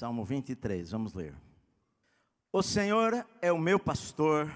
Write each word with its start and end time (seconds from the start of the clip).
Salmo 0.00 0.24
23, 0.24 0.92
vamos 0.92 1.12
ler. 1.12 1.34
O 2.50 2.62
Senhor 2.62 3.22
é 3.42 3.52
o 3.52 3.58
meu 3.58 3.78
pastor, 3.78 4.50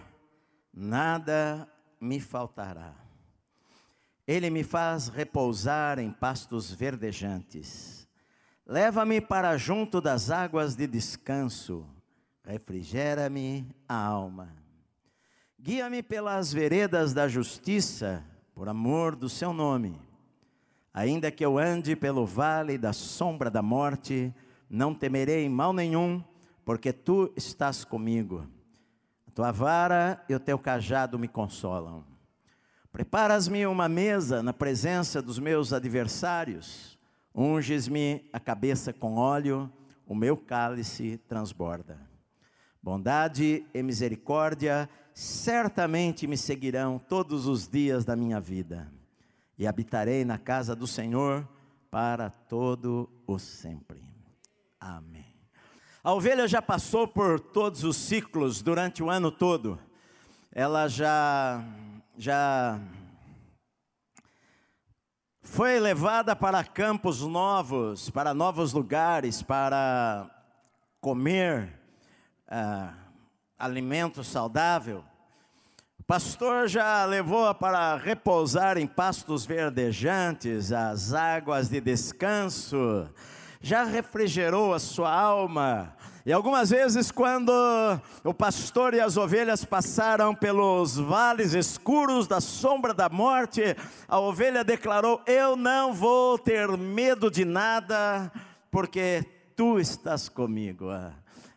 nada 0.72 1.68
me 2.00 2.18
faltará. 2.18 2.94
Ele 4.26 4.48
me 4.48 4.64
faz 4.64 5.08
repousar 5.08 5.98
em 5.98 6.10
pastos 6.10 6.72
verdejantes. 6.72 8.08
Leva-me 8.64 9.20
para 9.20 9.54
junto 9.58 10.00
das 10.00 10.30
águas 10.30 10.74
de 10.76 10.86
descanso. 10.86 11.86
Refrigera-me 12.42 13.68
a 13.86 13.96
alma. 13.96 14.56
Guia-me 15.60 16.02
pelas 16.02 16.54
veredas 16.54 17.12
da 17.12 17.28
justiça, 17.28 18.24
por 18.54 18.66
amor 18.66 19.14
do 19.14 19.28
seu 19.28 19.52
nome. 19.52 20.00
Ainda 20.94 21.30
que 21.30 21.44
eu 21.44 21.58
ande 21.58 21.94
pelo 21.94 22.24
vale 22.24 22.78
da 22.78 22.94
sombra 22.94 23.50
da 23.50 23.60
morte, 23.60 24.32
não 24.74 24.92
temerei 24.92 25.48
mal 25.48 25.72
nenhum, 25.72 26.22
porque 26.64 26.92
tu 26.92 27.32
estás 27.36 27.84
comigo. 27.84 28.44
A 29.28 29.30
tua 29.30 29.52
vara 29.52 30.20
e 30.28 30.34
o 30.34 30.40
teu 30.40 30.58
cajado 30.58 31.16
me 31.16 31.28
consolam. 31.28 32.04
Preparas-me 32.90 33.66
uma 33.66 33.88
mesa 33.88 34.42
na 34.42 34.52
presença 34.52 35.22
dos 35.22 35.38
meus 35.38 35.72
adversários, 35.72 36.98
unges-me 37.32 38.28
a 38.32 38.40
cabeça 38.40 38.92
com 38.92 39.14
óleo, 39.14 39.72
o 40.06 40.14
meu 40.14 40.36
cálice 40.36 41.18
transborda. 41.28 41.96
Bondade 42.82 43.64
e 43.72 43.82
misericórdia 43.82 44.88
certamente 45.14 46.26
me 46.26 46.36
seguirão 46.36 46.98
todos 46.98 47.46
os 47.46 47.68
dias 47.68 48.04
da 48.04 48.16
minha 48.16 48.40
vida, 48.40 48.92
e 49.56 49.68
habitarei 49.68 50.24
na 50.24 50.36
casa 50.36 50.74
do 50.74 50.86
Senhor 50.86 51.48
para 51.90 52.28
todo 52.28 53.08
o 53.24 53.38
sempre. 53.38 54.13
Amém. 54.86 55.24
A 56.02 56.12
ovelha 56.12 56.46
já 56.46 56.60
passou 56.60 57.08
por 57.08 57.40
todos 57.40 57.84
os 57.84 57.96
ciclos 57.96 58.60
durante 58.60 59.02
o 59.02 59.08
ano 59.08 59.30
todo. 59.30 59.80
Ela 60.52 60.88
já 60.88 61.64
já 62.18 62.78
foi 65.40 65.80
levada 65.80 66.36
para 66.36 66.62
campos 66.62 67.22
novos, 67.22 68.10
para 68.10 68.34
novos 68.34 68.74
lugares, 68.74 69.42
para 69.42 70.30
comer 71.00 71.80
ah, 72.46 72.92
alimento 73.58 74.22
saudável. 74.22 75.02
O 75.98 76.02
pastor 76.02 76.68
já 76.68 77.06
levou 77.06 77.54
para 77.54 77.96
repousar 77.96 78.76
em 78.76 78.86
pastos 78.86 79.46
verdejantes, 79.46 80.72
as 80.72 81.14
águas 81.14 81.70
de 81.70 81.80
descanso 81.80 83.10
já 83.64 83.82
refrigerou 83.82 84.74
a 84.74 84.78
sua 84.78 85.10
alma. 85.10 85.96
E 86.26 86.30
algumas 86.30 86.68
vezes, 86.68 87.10
quando 87.10 87.50
o 88.22 88.34
pastor 88.34 88.92
e 88.92 89.00
as 89.00 89.16
ovelhas 89.16 89.64
passaram 89.64 90.34
pelos 90.34 90.98
vales 90.98 91.54
escuros 91.54 92.26
da 92.26 92.42
sombra 92.42 92.92
da 92.92 93.08
morte, 93.08 93.74
a 94.06 94.20
ovelha 94.20 94.62
declarou: 94.62 95.22
Eu 95.26 95.56
não 95.56 95.94
vou 95.94 96.38
ter 96.38 96.68
medo 96.76 97.30
de 97.30 97.46
nada, 97.46 98.30
porque 98.70 99.24
tu 99.56 99.78
estás 99.78 100.28
comigo 100.28 100.90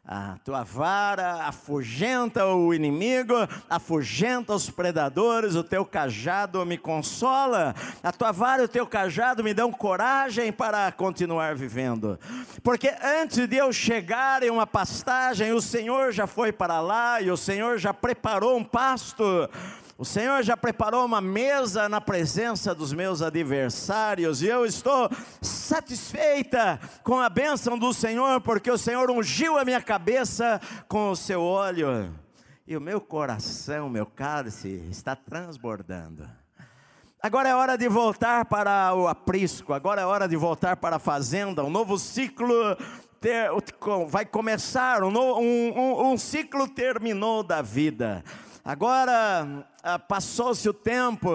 a 0.08 0.38
tua 0.42 0.64
vara 0.64 1.44
afugenta 1.44 2.46
o 2.46 2.74
inimigo, 2.74 3.34
afugenta 3.70 4.54
os 4.54 4.70
predadores, 4.70 5.54
o 5.56 5.64
teu 5.64 5.84
cajado 5.84 6.66
me 6.66 6.78
consola, 6.78 7.76
a 8.02 8.12
tua 8.14 8.32
vara 8.32 8.62
e 8.62 8.66
o 8.66 8.70
teu 8.70 8.88
cajado 8.88 9.44
me 9.44 9.54
dão 9.54 9.70
coragem 9.70 10.50
para 10.54 10.90
continuar 10.94 11.56
vivendo, 11.56 12.18
porque 12.64 12.94
antes 13.04 13.46
de 13.48 13.58
eu 13.58 13.74
chegar 13.74 14.44
em 14.44 14.50
uma 14.50 14.66
pastagem, 14.66 15.52
o 15.52 15.62
Senhor 15.62 16.14
já 16.14 16.26
foi 16.26 16.54
para 16.54 16.80
lá 16.80 17.22
e 17.22 17.30
o 17.30 17.36
Senhor 17.36 17.78
já 17.78 17.94
preparou 17.94 18.58
um 18.58 18.64
pasto 18.64 19.26
o 19.98 20.06
Senhor 20.06 20.44
já 20.44 20.56
preparou 20.56 21.04
uma 21.04 21.20
mesa 21.20 21.90
na 21.90 22.00
presença 22.00 22.76
dos 22.76 22.94
meus 22.94 23.24
adversários, 23.24 24.44
e 24.44 24.46
eu 24.46 24.64
estou 24.64 25.10
satisfeita 25.42 26.80
com 27.04 27.20
a 27.20 27.28
bênção 27.28 27.80
do 27.80 27.92
Senhor, 27.92 28.40
porque 28.42 28.70
o 28.70 28.78
Senhor 28.78 29.10
ungiu 29.10 29.58
a 29.58 29.66
minha 29.66 29.82
cabeça 29.82 30.62
com 30.88 31.10
o 31.10 31.16
seu 31.16 31.42
óleo, 31.42 32.14
e 32.68 32.78
o 32.78 32.82
meu 32.82 33.02
coração, 33.02 33.90
meu 33.90 34.06
cálice 34.06 34.88
está 34.92 35.16
transbordando. 35.16 36.30
Agora 37.20 37.50
é 37.50 37.56
hora 37.56 37.76
de 37.76 37.90
voltar 37.90 38.46
para 38.46 38.94
o 38.94 39.08
aprisco, 39.08 39.74
agora 39.74 40.02
é 40.02 40.06
hora 40.06 40.28
de 40.28 40.36
voltar 40.36 40.78
para 40.78 40.98
a 40.98 41.00
fazenda, 41.00 41.64
um 41.64 41.72
novo 41.72 41.98
ciclo 41.98 42.78
ter, 43.20 43.50
vai 44.08 44.28
começar, 44.28 45.04
um, 45.04 45.18
um, 45.18 46.12
um 46.12 46.18
ciclo 46.20 46.68
terminou 46.68 47.42
da 47.42 47.64
vida. 47.64 48.24
Agora 48.68 49.66
ah, 49.82 49.98
passou-se 49.98 50.68
o 50.68 50.74
tempo 50.74 51.30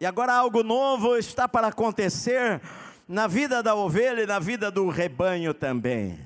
e 0.00 0.04
agora 0.04 0.32
algo 0.32 0.64
novo 0.64 1.16
está 1.16 1.46
para 1.46 1.68
acontecer 1.68 2.60
na 3.08 3.26
vida 3.26 3.62
da 3.62 3.74
ovelha 3.74 4.22
e 4.22 4.26
na 4.26 4.38
vida 4.38 4.70
do 4.70 4.88
rebanho 4.88 5.52
também. 5.52 6.18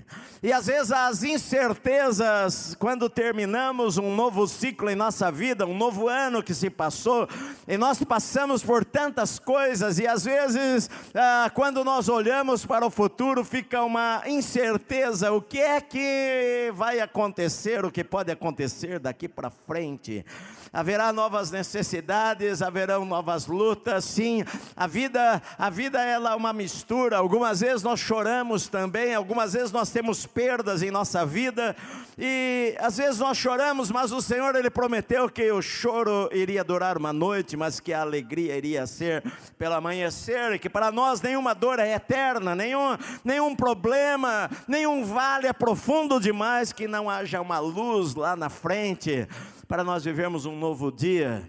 E 0.43 0.53
às 0.53 0.67
vezes 0.67 0.93
as 0.93 1.23
incertezas, 1.23 2.77
quando 2.79 3.09
terminamos 3.09 3.97
um 3.97 4.15
novo 4.15 4.47
ciclo 4.47 4.91
em 4.91 4.95
nossa 4.95 5.33
vida, 5.33 5.67
um 5.67 5.77
novo 5.77 6.09
ano 6.09 6.43
que 6.43 6.55
se 6.55 6.69
passou, 6.69 7.27
e 7.67 7.77
nós 7.79 8.03
passamos 8.05 8.63
por 8.63 8.85
tantas 8.85 9.39
coisas, 9.39 9.99
e 9.99 10.07
às 10.07 10.25
vezes, 10.25 10.91
ah, 11.15 11.51
quando 11.55 11.83
nós 11.83 12.09
olhamos 12.09 12.67
para 12.67 12.87
o 12.87 12.91
futuro, 12.91 13.45
fica 13.45 13.83
uma 13.83 14.23
incerteza: 14.27 15.33
o 15.33 15.41
que 15.41 15.59
é 15.59 15.81
que 15.81 16.71
vai 16.75 17.01
acontecer, 17.01 17.85
o 17.85 17.91
que 17.91 18.05
pode 18.05 18.31
acontecer 18.31 18.99
daqui 18.99 19.29
para 19.29 19.51
frente 19.51 20.25
haverá 20.73 21.13
novas 21.13 21.51
necessidades, 21.51 22.63
haverão 22.63 23.05
novas 23.05 23.47
lutas, 23.47 24.05
sim. 24.05 24.45
A 24.77 24.87
vida, 24.87 25.43
a 25.59 25.71
vida 25.71 26.03
ela 26.03 26.33
é 26.33 26.35
uma 26.35 26.53
mistura. 26.53 27.19
Algumas 27.19 27.61
vezes 27.61 27.83
nós 27.83 28.01
choramos 28.01 28.69
também, 28.69 29.15
algumas 29.15 29.53
vezes 29.53 29.73
nós 29.73 29.91
temos 29.91 30.27
perdas 30.27 30.83
em 30.83 30.91
nossa 30.91 31.25
vida 31.25 31.77
e 32.19 32.75
às 32.79 32.97
vezes 32.97 33.19
nós 33.19 33.37
choramos, 33.37 33.91
mas 33.91 34.11
o 34.11 34.23
Senhor 34.23 34.55
ele 34.55 34.71
prometeu 34.71 35.29
que 35.29 35.53
o 35.53 35.61
choro 35.61 36.31
iria 36.33 36.65
durar 36.65 36.97
uma 36.97 37.13
noite, 37.13 37.57
mas 37.57 37.79
que 37.79 37.93
a 37.93 38.01
alegria 38.01 38.57
iria 38.57 38.87
ser 38.87 39.23
pela 39.59 39.77
amanhecer, 39.77 40.53
e 40.53 40.59
que 40.59 40.71
para 40.71 40.91
nós 40.91 41.21
nenhuma 41.21 41.55
dor 41.55 41.79
é 41.79 41.93
eterna, 41.93 42.55
nenhum, 42.55 42.97
nenhum 43.23 43.55
problema, 43.55 44.51
nenhum 44.67 45.05
vale 45.05 45.47
é 45.47 45.53
profundo 45.53 46.19
demais 46.19 46.73
que 46.73 46.89
não 46.89 47.11
haja 47.11 47.41
uma 47.41 47.59
luz 47.59 48.15
lá 48.15 48.35
na 48.35 48.49
frente 48.49 49.29
para 49.69 49.83
nós 49.83 50.05
vivermos 50.05 50.47
um 50.47 50.57
novo 50.57 50.93
dia. 50.93 51.49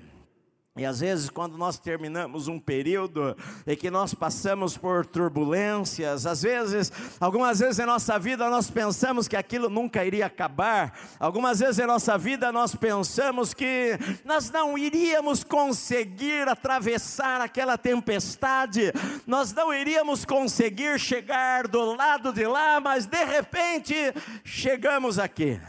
E 0.78 0.85
às 0.85 1.00
vezes, 1.00 1.28
quando 1.28 1.57
nós 1.57 1.79
terminamos 1.79 2.47
um 2.47 2.59
período 2.59 3.35
e 3.66 3.75
que 3.75 3.89
nós 3.89 4.13
passamos 4.13 4.78
por 4.78 5.07
turbulências, 5.07 6.27
às 6.27 6.44
vezes, 6.44 6.91
algumas 7.19 7.57
vezes 7.59 7.79
em 7.79 7.85
nossa 7.85 8.19
vida 8.19 8.47
nós 8.47 8.69
pensamos 8.69 9.27
que 9.27 9.35
aquilo 9.35 9.72
nunca 9.72 10.06
iria 10.06 10.27
acabar, 10.27 10.94
algumas 11.19 11.61
vezes 11.61 11.79
em 11.79 11.88
nossa 11.88 12.16
vida 12.16 12.51
nós 12.51 12.75
pensamos 12.75 13.56
que 13.56 13.97
nós 14.23 14.51
não 14.51 14.77
iríamos 14.77 15.44
conseguir 15.44 16.47
atravessar 16.47 17.41
aquela 17.41 17.75
tempestade, 17.75 18.94
nós 19.25 19.51
não 19.51 19.73
iríamos 19.73 20.25
conseguir 20.25 21.00
chegar 21.00 21.67
do 21.67 21.95
lado 21.95 22.31
de 22.31 22.45
lá, 22.45 22.79
mas 22.79 23.07
de 23.07 23.25
repente 23.25 23.95
chegamos 24.44 25.17
aqui, 25.17 25.59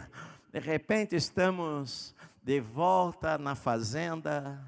de 0.52 0.60
repente 0.60 1.16
estamos 1.16 2.14
de 2.48 2.60
volta 2.62 3.36
na 3.36 3.54
fazenda, 3.54 4.58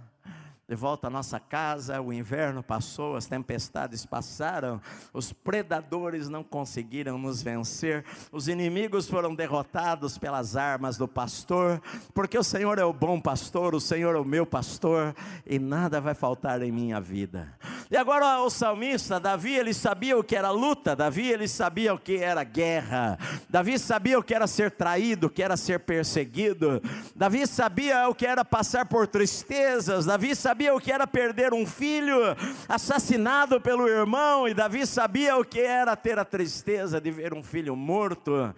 de 0.71 0.77
volta 0.77 1.09
à 1.09 1.11
nossa 1.11 1.41
casa, 1.41 2.01
o 2.01 2.13
inverno 2.13 2.63
passou, 2.63 3.17
as 3.17 3.27
tempestades 3.27 4.07
passaram, 4.07 4.81
os 5.13 5.33
predadores 5.33 6.29
não 6.29 6.45
conseguiram 6.45 7.19
nos 7.19 7.43
vencer, 7.43 8.05
os 8.31 8.47
inimigos 8.47 9.11
foram 9.11 9.35
derrotados 9.35 10.17
pelas 10.17 10.57
armas 10.57 10.97
do 10.97 11.09
pastor, 11.09 11.83
porque 12.15 12.39
o 12.39 12.45
Senhor 12.45 12.79
é 12.79 12.85
o 12.85 12.93
bom 12.93 13.21
pastor, 13.21 13.75
o 13.75 13.81
Senhor 13.81 14.15
é 14.15 14.19
o 14.21 14.25
meu 14.25 14.47
pastor, 14.47 15.13
e 15.45 15.59
nada 15.59 16.01
vai 16.01 16.15
faltar 16.15 16.63
em 16.63 16.71
minha 16.71 17.01
vida. 17.01 17.53
E 17.91 17.97
agora 17.97 18.41
o 18.41 18.49
salmista, 18.49 19.19
Davi, 19.19 19.53
ele 19.53 19.75
sabia 19.75 20.17
o 20.17 20.23
que 20.23 20.37
era 20.37 20.53
luta, 20.53 20.95
Davi, 20.95 21.29
ele 21.29 21.49
sabia 21.49 21.93
o 21.93 21.99
que 21.99 22.19
era 22.19 22.45
guerra, 22.45 23.19
Davi 23.49 23.77
sabia 23.77 24.21
o 24.21 24.23
que 24.23 24.33
era 24.33 24.47
ser 24.47 24.71
traído, 24.71 25.27
o 25.27 25.31
que 25.31 25.43
era 25.43 25.57
ser 25.57 25.81
perseguido, 25.81 26.81
Davi 27.17 27.45
sabia 27.45 28.09
o 28.09 28.15
que 28.15 28.25
era 28.25 28.45
passar 28.45 28.87
por 28.87 29.09
tristezas, 29.09 30.07
Davi 30.07 30.37
sabia 30.37 30.60
sabia 30.61 30.75
o 30.75 30.81
que 30.81 30.93
era 30.93 31.07
perder 31.07 31.55
um 31.55 31.67
filho 31.67 32.37
assassinado 32.69 33.59
pelo 33.59 33.89
irmão, 33.89 34.47
e 34.47 34.53
Davi 34.53 34.87
sabia 34.87 35.39
o 35.39 35.43
que 35.43 35.59
era 35.59 35.97
ter 35.97 36.19
a 36.19 36.25
tristeza 36.25 37.01
de 37.01 37.11
ver 37.11 37.33
um 37.33 37.43
filho 37.43 37.75
morto. 37.75 38.55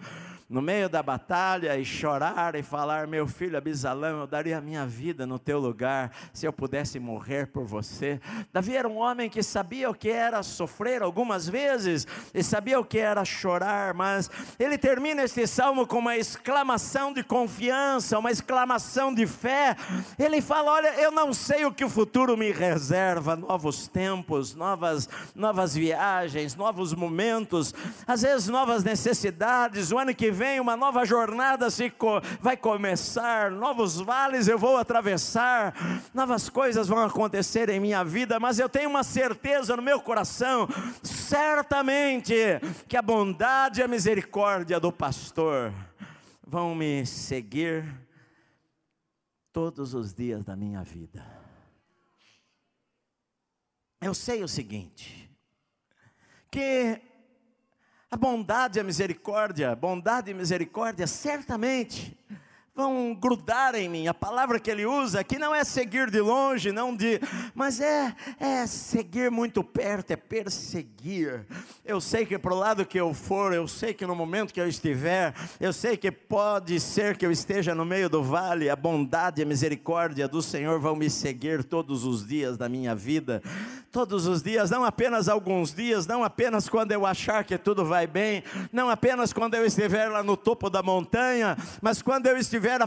No 0.53 0.61
meio 0.61 0.87
da 0.87 1.01
batalha 1.01 1.75
e 1.79 1.83
chorar 1.83 2.53
e 2.53 2.61
falar: 2.61 3.07
Meu 3.07 3.25
filho 3.25 3.57
Abisalão, 3.57 4.19
eu 4.19 4.27
daria 4.27 4.59
a 4.59 4.61
minha 4.61 4.85
vida 4.85 5.25
no 5.25 5.39
teu 5.39 5.59
lugar 5.59 6.11
se 6.31 6.45
eu 6.45 6.53
pudesse 6.53 6.99
morrer 6.99 7.47
por 7.47 7.65
você. 7.65 8.21
Davi 8.53 8.75
era 8.75 8.87
um 8.87 8.97
homem 8.97 9.31
que 9.31 9.41
sabia 9.41 9.89
o 9.89 9.95
que 9.95 10.09
era 10.09 10.43
sofrer 10.43 11.01
algumas 11.01 11.49
vezes 11.49 12.05
e 12.31 12.43
sabia 12.43 12.79
o 12.79 12.85
que 12.85 12.99
era 12.99 13.25
chorar, 13.25 13.95
mas 13.95 14.29
ele 14.59 14.77
termina 14.77 15.23
este 15.23 15.47
salmo 15.47 15.87
com 15.87 15.97
uma 15.97 16.15
exclamação 16.17 17.11
de 17.11 17.23
confiança, 17.23 18.19
uma 18.19 18.29
exclamação 18.29 19.11
de 19.11 19.25
fé. 19.25 19.75
Ele 20.19 20.39
fala: 20.39 20.73
Olha, 20.73 20.93
eu 21.01 21.11
não 21.11 21.33
sei 21.33 21.65
o 21.65 21.73
que 21.73 21.83
o 21.83 21.89
futuro 21.89 22.37
me 22.37 22.51
reserva, 22.51 23.35
novos 23.35 23.87
tempos, 23.87 24.53
novas, 24.53 25.09
novas 25.33 25.73
viagens, 25.73 26.55
novos 26.55 26.93
momentos, 26.93 27.73
às 28.05 28.21
vezes 28.21 28.47
novas 28.49 28.83
necessidades. 28.83 29.91
O 29.91 29.97
ano 29.97 30.13
que 30.13 30.29
vem 30.29 30.42
vem, 30.43 30.59
uma 30.59 30.75
nova 30.75 31.05
jornada 31.05 31.69
se 31.69 31.89
co 31.89 32.19
vai 32.41 32.57
começar, 32.57 33.49
novos 33.49 34.01
vales 34.01 34.49
eu 34.49 34.59
vou 34.59 34.75
atravessar, 34.75 35.73
novas 36.13 36.49
coisas 36.49 36.85
vão 36.85 37.01
acontecer 37.01 37.69
em 37.69 37.79
minha 37.79 38.03
vida, 38.03 38.41
mas 38.41 38.59
eu 38.59 38.67
tenho 38.67 38.89
uma 38.89 39.03
certeza 39.03 39.77
no 39.77 39.81
meu 39.81 40.01
coração, 40.01 40.67
certamente, 41.01 42.35
que 42.89 42.97
a 42.97 43.01
bondade 43.01 43.79
e 43.79 43.83
a 43.83 43.87
misericórdia 43.87 44.81
do 44.81 44.91
pastor 44.91 45.73
vão 46.45 46.75
me 46.75 47.05
seguir 47.05 47.85
todos 49.53 49.93
os 49.93 50.13
dias 50.13 50.43
da 50.43 50.57
minha 50.57 50.83
vida. 50.83 51.25
Eu 54.01 54.13
sei 54.13 54.43
o 54.43 54.47
seguinte, 54.49 55.31
que 56.51 57.01
a 58.13 58.15
bondade 58.15 58.77
e 58.77 58.79
a 58.79 58.83
misericórdia, 58.83 59.75
bondade 59.75 60.29
e 60.29 60.35
misericórdia, 60.35 61.07
certamente 61.07 62.15
vão 62.75 63.15
grudar 63.15 63.73
em 63.73 63.89
mim. 63.89 64.07
A 64.07 64.13
palavra 64.13 64.59
que 64.59 64.69
ele 64.69 64.85
usa 64.85 65.19
aqui 65.19 65.39
não 65.39 65.53
é 65.53 65.63
seguir 65.63 66.11
de 66.11 66.21
longe, 66.21 66.71
não 66.71 66.95
de, 66.95 67.19
mas 67.55 67.79
é 67.79 68.15
é 68.39 68.67
seguir 68.67 69.31
muito 69.31 69.63
perto, 69.63 70.11
é 70.11 70.15
perseguir. 70.15 71.43
Eu 71.83 71.99
sei 71.99 72.23
que 72.23 72.37
para 72.37 72.53
o 72.53 72.57
lado 72.57 72.85
que 72.85 72.99
eu 72.99 73.15
for, 73.15 73.51
eu 73.51 73.67
sei 73.67 73.95
que 73.95 74.05
no 74.05 74.15
momento 74.15 74.53
que 74.53 74.61
eu 74.61 74.67
estiver, 74.67 75.33
eu 75.59 75.73
sei 75.73 75.97
que 75.97 76.11
pode 76.11 76.79
ser 76.79 77.17
que 77.17 77.25
eu 77.25 77.31
esteja 77.31 77.73
no 77.73 77.83
meio 77.83 78.09
do 78.09 78.23
vale, 78.23 78.69
a 78.69 78.75
bondade 78.75 79.41
e 79.41 79.43
a 79.43 79.47
misericórdia 79.47 80.27
do 80.27 80.41
Senhor 80.41 80.79
vão 80.79 80.95
me 80.95 81.09
seguir 81.09 81.63
todos 81.63 82.05
os 82.05 82.27
dias 82.27 82.57
da 82.57 82.69
minha 82.69 82.93
vida. 82.93 83.41
Todos 83.93 84.25
os 84.25 84.41
dias, 84.41 84.71
não 84.71 84.83
apenas 84.83 85.29
alguns 85.29 85.71
dias, 85.71 86.07
não 86.07 86.23
apenas 86.23 86.67
quando 86.67 86.91
eu 86.91 87.05
achar 87.05 87.43
que 87.43 87.59
tudo 87.59 87.85
vai 87.85 88.07
bem, 88.07 88.43
não 88.71 88.89
apenas 88.89 89.31
quando 89.31 89.53
eu 89.53 89.63
estiver 89.63 90.07
lá 90.07 90.23
no 90.23 90.35
topo 90.35 90.67
da 90.67 90.81
montanha, 90.81 91.55
mas 91.79 92.01
quando 92.01 92.25
eu 92.25 92.35
estiver 92.35 92.79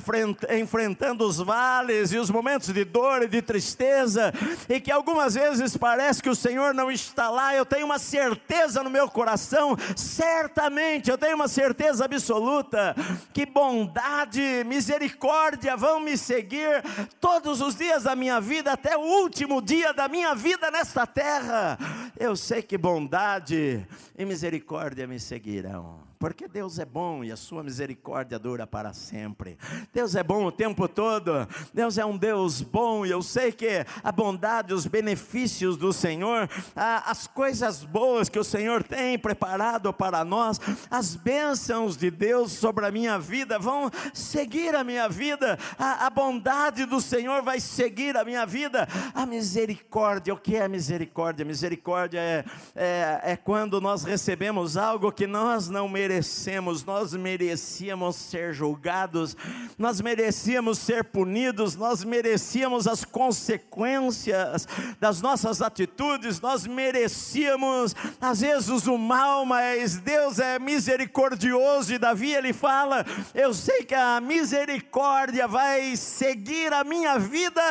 enfrentando 0.59 1.25
os 1.25 1.37
vales 1.37 2.11
e 2.11 2.19
os 2.19 2.29
momentos 2.29 2.73
de 2.75 2.85
dor 2.85 3.23
e 3.23 3.29
de 3.29 3.41
tristeza, 3.41 4.35
e 4.69 4.81
que 4.81 4.91
algumas 4.91 5.35
vezes 5.35 5.77
parece 5.77 6.21
que 6.21 6.29
o 6.29 6.35
Senhor 6.35 6.75
não 6.75 6.91
está 6.91 7.31
lá, 7.31 7.55
eu 7.55 7.65
tenho 7.65 7.87
uma 7.87 8.01
certeza 8.01 8.83
no 8.83 8.91
meu 8.91 9.09
coração, 9.09 9.77
certamente, 9.95 11.09
eu 11.09 11.17
tenho 11.17 11.37
uma 11.37 11.47
certeza 11.47 12.05
absoluta, 12.05 12.97
que 13.33 13.47
bondade, 13.47 14.65
misericórdia 14.67 15.77
vão 15.77 16.01
me 16.01 16.17
seguir 16.17 16.83
todos 17.21 17.61
os 17.61 17.77
dias 17.77 18.03
da 18.03 18.17
minha 18.17 18.41
vida, 18.41 18.73
até 18.73 18.97
o 18.97 19.03
último 19.03 19.63
dia 19.63 19.95
da 19.95 20.09
minha 20.09 20.35
vida 20.35 20.69
nesta 20.97 21.07
terra. 21.07 21.79
Eu 22.19 22.35
sei 22.35 22.63
que 22.63 22.79
bondade 22.79 23.87
e 24.17 24.25
misericórdia 24.25 25.07
me 25.07 25.21
seguirão 25.21 26.06
porque 26.19 26.49
Deus 26.49 26.79
é 26.79 26.85
bom 26.85 27.23
e 27.23 27.31
a 27.31 27.37
sua 27.37 27.63
misericórdia 27.63 28.39
dura 28.39 28.67
para 28.67 28.93
sempre. 28.93 29.59
Deus 29.93 30.15
é 30.15 30.23
bom 30.23 30.47
o 30.47 30.53
tempo 30.53 30.89
todo, 30.89 31.47
Deus 31.73 31.99
é 31.99 32.05
um 32.05 32.17
Deus 32.17 32.63
bom 32.63 33.05
e 33.05 33.11
eu 33.11 33.23
sei 33.23 33.53
que 33.53 33.85
a 34.03 34.11
bondade, 34.11 34.73
os 34.73 34.87
benefícios 34.87 35.77
do 35.77 35.93
Senhor, 35.93 36.49
as 36.75 37.27
coisas 37.27 37.85
boas 37.85 38.29
que 38.29 38.39
o 38.39 38.45
Senhor 38.45 38.83
tem 38.83 39.19
preparado 39.19 39.93
para 39.93 40.25
nós, 40.25 40.59
as 40.91 41.15
bênçãos 41.15 41.97
de 41.97 42.11
Deus 42.11 42.53
sobre 42.53 42.87
a 42.87 42.91
minha 42.91 43.19
vida 43.19 43.59
vão 43.59 43.91
seguir 44.15 44.75
a 44.75 44.83
minha 44.83 45.09
vida, 45.09 45.59
a, 45.79 46.09
bondade 46.09 46.87
do 46.87 47.01
Senhor 47.01 47.43
vai 47.43 47.61
seguir 47.61 48.17
a 48.17 48.25
minha 48.25 48.47
vida, 48.47 48.89
a 49.15 49.27
misericórdia, 49.27 50.33
o 50.33 50.39
que 50.39 50.57
é 50.57 50.67
misericórdia? 50.67 51.45
Misericórdia 51.45 52.21
é, 52.21 52.45
é, 52.75 53.21
é 53.33 53.37
quando 53.37 53.81
nós 53.81 54.03
recebemos 54.03 54.77
algo 54.77 55.13
que 55.13 55.27
nós 55.27 55.69
não 55.69 55.89
merecemos 55.89 56.06
merecemos, 56.07 56.85
nós 56.85 57.13
merecíamos 57.15 58.15
ser 58.15 58.55
julgados, 58.55 59.37
nós 59.77 60.01
merecíamos 60.01 60.79
ser 60.79 61.03
punidos, 61.03 61.75
nós 61.75 62.05
merecíamos 62.05 62.87
as 62.87 63.05
consequências 63.05 64.69
das 65.01 65.21
nossas 65.21 65.61
atitudes, 65.61 66.41
nós 66.41 66.65
merecíamos, 66.65 67.97
às 68.21 68.41
vezes, 68.41 68.87
o 68.87 68.97
mal, 68.97 69.45
mas 69.45 69.97
Deus 69.97 70.39
é 70.39 70.61
misericordioso, 70.61 71.93
e 71.93 71.99
Davi 71.99 72.33
ele 72.33 72.53
fala: 72.53 73.05
Eu 73.35 73.53
sei 73.53 73.83
que 73.83 73.95
a 73.95 74.21
misericórdia 74.21 75.49
vai 75.49 75.97
seguir 75.97 76.73
a 76.73 76.85
minha 76.85 77.19
vida 77.19 77.63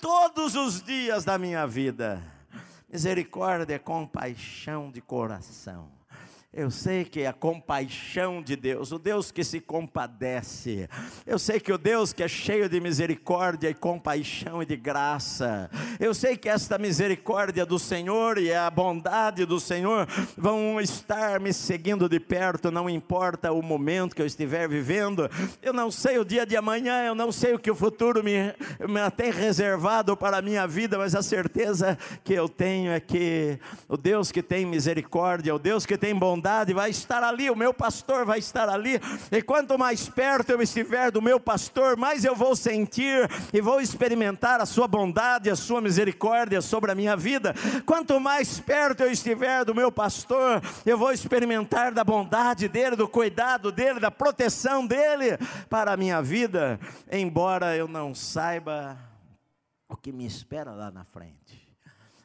todos 0.00 0.56
os 0.56 0.82
dias 0.82 1.24
da 1.24 1.38
minha 1.38 1.64
vida. 1.64 2.20
Misericórdia 2.90 3.76
é 3.76 3.78
compaixão 3.78 4.90
de 4.90 5.00
coração. 5.00 5.93
Eu 6.56 6.70
sei 6.70 7.04
que 7.04 7.26
a 7.26 7.32
compaixão 7.32 8.40
de 8.40 8.54
Deus, 8.54 8.92
o 8.92 8.98
Deus 8.98 9.32
que 9.32 9.42
se 9.42 9.58
compadece, 9.58 10.88
eu 11.26 11.36
sei 11.36 11.58
que 11.58 11.72
o 11.72 11.76
Deus 11.76 12.12
que 12.12 12.22
é 12.22 12.28
cheio 12.28 12.68
de 12.68 12.80
misericórdia 12.80 13.68
e 13.68 13.74
compaixão 13.74 14.62
e 14.62 14.66
de 14.66 14.76
graça, 14.76 15.68
eu 15.98 16.14
sei 16.14 16.36
que 16.36 16.48
esta 16.48 16.78
misericórdia 16.78 17.66
do 17.66 17.76
Senhor 17.76 18.38
e 18.38 18.54
a 18.54 18.70
bondade 18.70 19.44
do 19.44 19.58
Senhor 19.58 20.06
vão 20.38 20.80
estar 20.80 21.40
me 21.40 21.52
seguindo 21.52 22.08
de 22.08 22.20
perto, 22.20 22.70
não 22.70 22.88
importa 22.88 23.50
o 23.50 23.60
momento 23.60 24.14
que 24.14 24.22
eu 24.22 24.26
estiver 24.26 24.68
vivendo, 24.68 25.28
eu 25.60 25.72
não 25.72 25.90
sei 25.90 26.18
o 26.18 26.24
dia 26.24 26.46
de 26.46 26.56
amanhã, 26.56 27.04
eu 27.04 27.16
não 27.16 27.32
sei 27.32 27.54
o 27.54 27.58
que 27.58 27.70
o 27.70 27.74
futuro 27.74 28.22
me, 28.22 28.54
me 28.88 29.10
tem 29.16 29.32
reservado 29.32 30.16
para 30.16 30.36
a 30.36 30.42
minha 30.42 30.68
vida, 30.68 30.98
mas 30.98 31.16
a 31.16 31.22
certeza 31.22 31.98
que 32.22 32.32
eu 32.32 32.48
tenho 32.48 32.92
é 32.92 33.00
que 33.00 33.58
o 33.88 33.96
Deus 33.96 34.30
que 34.30 34.40
tem 34.40 34.64
misericórdia, 34.64 35.52
o 35.52 35.58
Deus 35.58 35.84
que 35.84 35.98
tem 35.98 36.14
bondade, 36.14 36.43
vai 36.74 36.90
estar 36.90 37.22
ali, 37.22 37.48
o 37.50 37.56
meu 37.56 37.72
pastor 37.72 38.26
vai 38.26 38.38
estar 38.38 38.68
ali, 38.68 39.00
e 39.32 39.40
quanto 39.40 39.78
mais 39.78 40.08
perto 40.08 40.50
eu 40.50 40.60
estiver 40.60 41.10
do 41.10 41.22
meu 41.22 41.40
pastor, 41.40 41.96
mais 41.96 42.24
eu 42.24 42.36
vou 42.36 42.54
sentir 42.54 43.28
e 43.52 43.60
vou 43.60 43.80
experimentar 43.80 44.60
a 44.60 44.66
sua 44.66 44.86
bondade, 44.86 45.48
a 45.48 45.56
sua 45.56 45.80
misericórdia 45.80 46.60
sobre 46.60 46.92
a 46.92 46.94
minha 46.94 47.16
vida. 47.16 47.54
Quanto 47.86 48.20
mais 48.20 48.60
perto 48.60 49.02
eu 49.02 49.10
estiver 49.10 49.64
do 49.64 49.74
meu 49.74 49.90
pastor, 49.90 50.60
eu 50.84 50.98
vou 50.98 51.12
experimentar 51.12 51.92
da 51.92 52.04
bondade 52.04 52.68
dele, 52.68 52.94
do 52.94 53.08
cuidado 53.08 53.72
dele, 53.72 53.98
da 53.98 54.10
proteção 54.10 54.86
dele 54.86 55.38
para 55.70 55.92
a 55.92 55.96
minha 55.96 56.20
vida, 56.20 56.78
embora 57.10 57.74
eu 57.76 57.88
não 57.88 58.14
saiba 58.14 58.98
o 59.88 59.96
que 59.96 60.12
me 60.12 60.26
espera 60.26 60.72
lá 60.72 60.90
na 60.90 61.04
frente. 61.04 61.63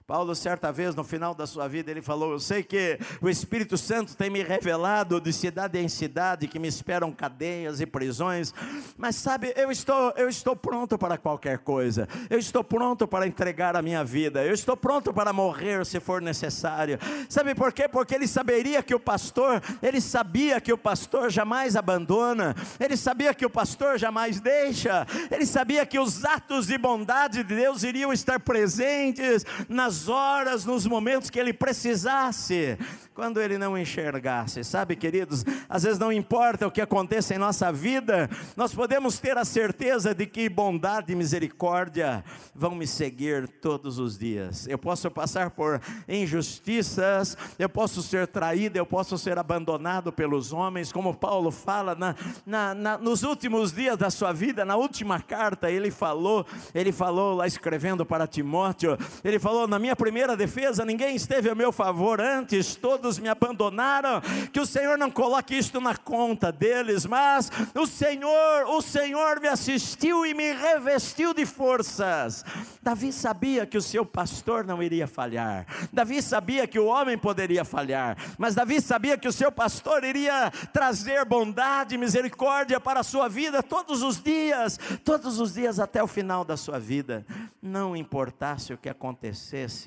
Paulo, 0.09 0.33
certa 0.33 0.71
vez, 0.71 0.95
no 0.95 1.03
final 1.03 1.35
da 1.35 1.45
sua 1.45 1.67
vida, 1.67 1.91
ele 1.91 2.01
falou: 2.01 2.31
Eu 2.31 2.39
sei 2.39 2.63
que 2.63 2.97
o 3.21 3.29
Espírito 3.29 3.77
Santo 3.77 4.17
tem 4.17 4.27
me 4.27 4.41
revelado 4.41 5.21
de 5.21 5.31
cidade 5.31 5.77
em 5.77 5.87
cidade 5.87 6.47
que 6.47 6.57
me 6.57 6.67
esperam 6.67 7.11
cadeias 7.11 7.79
e 7.79 7.85
prisões, 7.85 8.51
mas 8.97 9.17
sabe, 9.17 9.53
eu 9.55 9.71
estou, 9.71 10.11
eu 10.17 10.27
estou 10.27 10.55
pronto 10.55 10.97
para 10.97 11.15
qualquer 11.15 11.59
coisa, 11.59 12.09
eu 12.27 12.39
estou 12.39 12.63
pronto 12.63 13.07
para 13.07 13.27
entregar 13.27 13.75
a 13.75 13.83
minha 13.83 14.03
vida, 14.03 14.43
eu 14.43 14.51
estou 14.51 14.75
pronto 14.75 15.13
para 15.13 15.31
morrer 15.31 15.85
se 15.85 15.99
for 15.99 16.23
necessário. 16.23 16.97
Sabe 17.29 17.53
por 17.53 17.71
quê? 17.71 17.87
Porque 17.87 18.15
ele 18.15 18.27
saberia 18.27 18.81
que 18.81 18.95
o 18.95 18.99
pastor, 18.99 19.61
ele 19.79 20.01
sabia 20.01 20.59
que 20.59 20.73
o 20.73 20.77
pastor 20.77 21.29
jamais 21.29 21.75
abandona, 21.75 22.55
ele 22.79 22.97
sabia 22.97 23.31
que 23.31 23.45
o 23.45 23.49
pastor 23.49 23.99
jamais 23.99 24.39
deixa, 24.39 25.05
ele 25.29 25.45
sabia 25.45 25.85
que 25.85 25.99
os 25.99 26.25
atos 26.25 26.65
de 26.65 26.79
bondade 26.79 27.43
de 27.43 27.55
Deus 27.55 27.83
iriam 27.83 28.11
estar 28.11 28.39
presentes 28.39 29.45
nas 29.67 29.98
horas, 30.07 30.65
nos 30.65 30.85
momentos 30.85 31.29
que 31.29 31.39
ele 31.39 31.51
precisasse 31.51 32.77
quando 33.13 33.41
ele 33.41 33.57
não 33.57 33.77
enxergasse. 33.77 34.63
Sabe, 34.63 34.95
queridos, 34.95 35.43
às 35.67 35.83
vezes 35.83 35.99
não 35.99 36.09
importa 36.09 36.65
o 36.65 36.71
que 36.71 36.79
aconteça 36.79 37.35
em 37.35 37.37
nossa 37.37 37.69
vida, 37.69 38.29
nós 38.55 38.73
podemos 38.73 39.19
ter 39.19 39.37
a 39.37 39.43
certeza 39.43 40.15
de 40.15 40.25
que 40.25 40.47
bondade 40.47 41.11
e 41.11 41.15
misericórdia 41.15 42.23
vão 42.55 42.75
me 42.75 42.87
seguir 42.87 43.47
todos 43.47 43.99
os 43.99 44.17
dias. 44.17 44.67
Eu 44.67 44.77
posso 44.77 45.11
passar 45.11 45.49
por 45.49 45.81
injustiças, 46.07 47.35
eu 47.57 47.67
posso 47.67 48.01
ser 48.01 48.27
traído, 48.27 48.77
eu 48.77 48.85
posso 48.85 49.17
ser 49.17 49.37
abandonado 49.37 50.13
pelos 50.13 50.53
homens, 50.53 50.91
como 50.91 51.13
Paulo 51.13 51.51
fala 51.51 51.95
na, 51.95 52.15
na, 52.45 52.73
na, 52.73 52.97
nos 52.97 53.23
últimos 53.23 53.73
dias 53.73 53.97
da 53.97 54.09
sua 54.09 54.31
vida, 54.31 54.63
na 54.63 54.75
última 54.77 55.19
carta, 55.19 55.69
ele 55.69 55.91
falou, 55.91 56.45
ele 56.73 56.91
falou 56.91 57.35
lá 57.35 57.47
escrevendo 57.47 58.05
para 58.05 58.27
Timóteo, 58.27 58.97
ele 59.23 59.39
falou: 59.39 59.67
Na 59.67 59.79
minha 59.79 59.88
primeira 59.95 60.35
defesa, 60.35 60.85
ninguém 60.85 61.15
esteve 61.15 61.49
a 61.49 61.55
meu 61.55 61.71
favor, 61.71 62.19
antes 62.19 62.75
todos 62.75 63.19
me 63.19 63.29
abandonaram, 63.29 64.21
que 64.51 64.59
o 64.59 64.65
Senhor 64.65 64.97
não 64.97 65.11
coloque 65.11 65.57
isto 65.57 65.79
na 65.79 65.95
conta 65.95 66.51
deles, 66.51 67.05
mas 67.05 67.51
o 67.75 67.85
Senhor, 67.85 68.65
o 68.67 68.81
Senhor 68.81 69.39
me 69.39 69.47
assistiu 69.47 70.25
e 70.25 70.33
me 70.33 70.51
revestiu 70.51 71.33
de 71.33 71.45
forças. 71.45 72.43
Davi 72.81 73.13
sabia 73.13 73.65
que 73.65 73.77
o 73.77 73.81
seu 73.81 74.05
pastor 74.05 74.65
não 74.65 74.81
iria 74.81 75.07
falhar. 75.07 75.65
Davi 75.91 76.21
sabia 76.21 76.67
que 76.67 76.79
o 76.79 76.85
homem 76.85 77.17
poderia 77.17 77.63
falhar, 77.63 78.17
mas 78.37 78.55
Davi 78.55 78.81
sabia 78.81 79.17
que 79.17 79.27
o 79.27 79.33
seu 79.33 79.51
pastor 79.51 80.03
iria 80.03 80.51
trazer 80.73 81.23
bondade, 81.25 81.97
misericórdia 81.97 82.79
para 82.79 83.01
a 83.01 83.03
sua 83.03 83.27
vida 83.27 83.61
todos 83.61 84.01
os 84.01 84.21
dias, 84.21 84.79
todos 85.03 85.39
os 85.39 85.53
dias 85.53 85.79
até 85.79 86.01
o 86.01 86.07
final 86.07 86.43
da 86.43 86.57
sua 86.57 86.79
vida. 86.79 87.25
Não 87.61 87.95
importasse 87.95 88.73
o 88.73 88.77
que 88.77 88.89
acontecesse, 88.89 89.78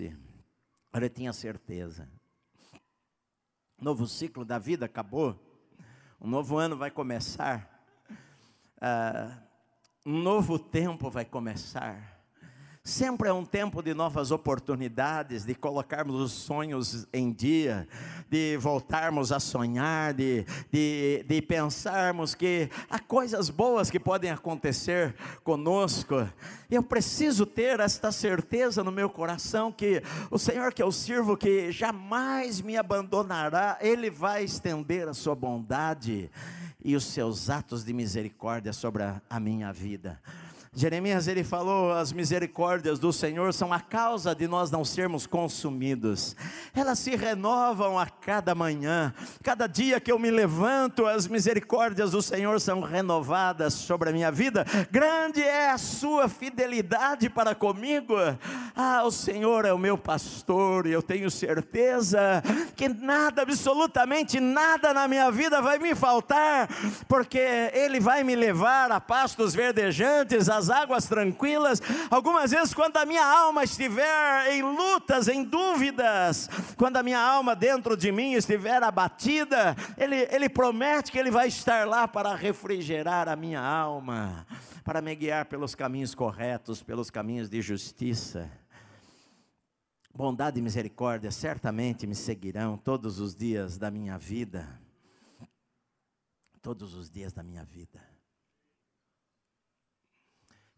ele 0.95 1.09
tinha 1.09 1.33
certeza. 1.33 2.09
Novo 3.81 4.07
ciclo 4.07 4.45
da 4.45 4.59
vida 4.59 4.87
acabou, 4.87 5.39
um 6.21 6.29
novo 6.29 6.57
ano 6.57 6.77
vai 6.77 6.91
começar, 6.91 7.85
uh, 8.77 9.43
um 10.07 10.19
novo 10.23 10.59
tempo 10.59 11.11
vai 11.11 11.25
começar. 11.25 12.12
Sempre 12.85 13.29
é 13.29 13.33
um 13.33 13.45
tempo 13.45 13.81
de 13.81 13.95
novas 13.95 14.33
oportunidades, 14.33 15.45
de 15.45 15.55
colocarmos 15.55 16.21
os 16.21 16.33
sonhos 16.33 17.07
em 17.13 17.31
dia, 17.31 17.87
de 18.29 18.57
voltarmos 18.57 19.31
a 19.31 19.39
sonhar, 19.39 20.13
de, 20.13 20.45
de, 20.69 21.25
de 21.29 21.41
pensarmos 21.43 22.35
que 22.35 22.69
há 22.91 22.99
coisas 22.99 23.51
boas 23.51 23.89
que 23.89 24.01
podem 24.01 24.33
acontecer 24.33 25.15
conosco. 25.45 26.29
Eu 26.69 26.83
preciso 26.83 27.47
ter 27.47 27.79
esta 27.79 28.11
certeza 28.11 28.83
no 28.83 28.91
meu 28.91 29.09
coração 29.09 29.71
que 29.71 30.03
o 30.29 30.37
Senhor 30.37 30.75
que 30.75 30.83
eu 30.83 30.91
sirvo, 30.91 31.37
que 31.37 31.71
jamais 31.71 32.61
me 32.61 32.77
abandonará, 32.77 33.79
Ele 33.81 34.11
vai 34.11 34.43
estender 34.43 35.07
a 35.07 35.15
sua 35.15 35.37
bondade 35.37 36.29
e 36.85 36.97
os 36.97 37.05
seus 37.05 37.49
atos 37.49 37.85
de 37.85 37.93
misericórdia 37.93 38.73
sobre 38.73 39.05
a, 39.05 39.23
a 39.31 39.39
minha 39.39 39.73
vida. 39.73 40.21
Jeremias 40.75 41.29
ele 41.29 41.45
falou: 41.45 41.93
as 41.93 42.15
misericórdias 42.15 42.99
do 42.99 43.13
Senhor 43.13 43.53
são 43.53 43.75
a 43.75 43.79
causa 43.79 44.35
de 44.35 44.49
nós 44.49 44.71
não 44.71 44.87
sermos 44.87 45.27
consumidos. 45.27 46.35
Elas 46.75 46.99
se 46.99 47.15
renovam 47.15 47.99
a 47.99 48.07
cada 48.07 48.55
manhã. 48.55 49.13
Cada 49.43 49.67
dia 49.67 50.01
que 50.01 50.11
eu 50.11 50.19
me 50.19 50.31
levanto, 50.31 51.05
as 51.05 51.29
misericórdias 51.29 52.13
do 52.13 52.23
Senhor 52.23 52.59
são 52.59 52.81
renovadas 52.81 53.75
sobre 53.75 54.09
a 54.09 54.13
minha 54.15 54.33
vida. 54.33 54.65
Grande 54.91 55.43
é 55.43 55.71
a 55.71 55.77
sua 55.77 56.27
fidelidade 56.27 57.29
para 57.29 57.55
comigo. 57.55 58.15
Ah, 58.75 59.03
o 59.05 59.11
Senhor 59.11 59.67
é 59.67 59.75
o 59.75 59.79
meu 59.79 59.99
pastor 59.99 60.87
e 60.87 60.93
eu 60.93 61.03
tenho 61.03 61.31
certeza 61.31 62.43
que 62.75 62.89
nada, 62.89 63.43
absolutamente 63.43 64.41
nada 64.41 64.95
na 64.95 65.07
minha 65.07 65.31
vida 65.31 65.61
vai 65.61 65.79
me 65.79 65.95
faltar, 65.95 66.67
porque 67.07 67.39
ele 67.75 68.01
vai 68.01 68.25
me 68.25 68.35
levar 68.35 68.91
a 68.91 68.99
pastos 68.99 69.55
verdejantes, 69.55 70.49
a 70.49 70.62
águas 70.71 71.07
tranquilas. 71.07 71.81
Algumas 72.11 72.51
vezes, 72.51 72.75
quando 72.75 72.97
a 72.97 73.07
minha 73.07 73.25
alma 73.25 73.65
estiver 73.65 74.53
em 74.53 74.63
lutas, 74.63 75.29
em 75.29 75.45
dúvidas, 75.45 76.49
quando 76.77 76.97
a 76.97 77.03
minha 77.03 77.21
alma 77.21 77.55
dentro 77.55 77.97
de 77.97 78.11
mim 78.11 78.33
estiver 78.33 78.83
abatida, 78.83 79.77
Ele, 79.97 80.29
Ele 80.31 80.49
promete 80.49 81.11
que 81.11 81.19
Ele 81.19 81.31
vai 81.31 81.49
estar 81.49 81.87
lá 81.87 82.07
para 82.07 82.35
refrigerar 82.35 83.29
a 83.29 83.37
minha 83.37 83.61
alma, 83.61 84.47
para 84.85 85.01
me 85.01 85.15
guiar 85.15 85.47
pelos 85.47 85.75
caminhos 85.75 86.15
corretos, 86.15 86.83
pelos 86.83 87.11
caminhos 87.11 87.49
de 87.49 87.63
justiça. 87.63 88.51
Bondade 90.15 90.59
e 90.59 90.63
misericórdia 90.63 91.31
certamente 91.31 92.07
me 92.07 92.15
seguirão 92.15 92.77
todos 92.77 93.19
os 93.19 93.35
dias 93.35 93.79
da 93.79 93.91
minha 93.91 94.19
vida. 94.19 94.79
Todos 96.61 96.95
os 96.95 97.11
dias 97.11 97.33
da 97.33 97.43
minha 97.43 97.65
vida. 97.65 98.12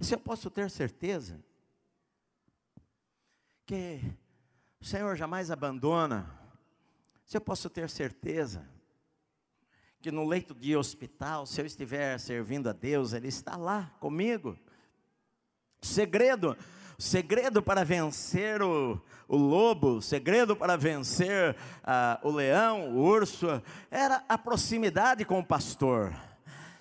Se 0.05 0.15
eu 0.15 0.21
posso 0.21 0.51
ter 0.51 0.71
certeza 0.71 1.43
que 3.65 4.03
o 4.79 4.85
Senhor 4.85 5.17
jamais 5.17 5.51
abandona, 5.51 6.31
se 7.25 7.39
eu 7.39 7.41
posso 7.41 7.71
ter 7.71 7.89
certeza 7.89 8.69
que 10.03 10.13
no 10.13 10.29
leito 10.29 10.55
de 10.55 10.77
hospital, 10.77 11.47
se 11.47 11.59
eu 11.59 11.65
estiver 11.65 12.21
servindo 12.21 12.69
a 12.69 12.75
Deus, 12.75 13.15
Ele 13.15 13.29
está 13.29 13.57
lá 13.57 13.95
comigo. 13.99 14.59
Segredo, 15.81 16.55
segredo 16.99 17.63
para 17.63 17.83
vencer 17.83 18.61
o, 18.61 19.03
o 19.27 19.39
lobo, 19.39 20.03
segredo 20.03 20.55
para 20.55 20.77
vencer 20.77 21.57
uh, 21.81 22.29
o 22.29 22.31
leão, 22.31 22.91
o 22.91 22.99
urso, 22.99 23.47
era 23.91 24.23
a 24.29 24.37
proximidade 24.37 25.25
com 25.25 25.39
o 25.39 25.47
pastor. 25.47 26.15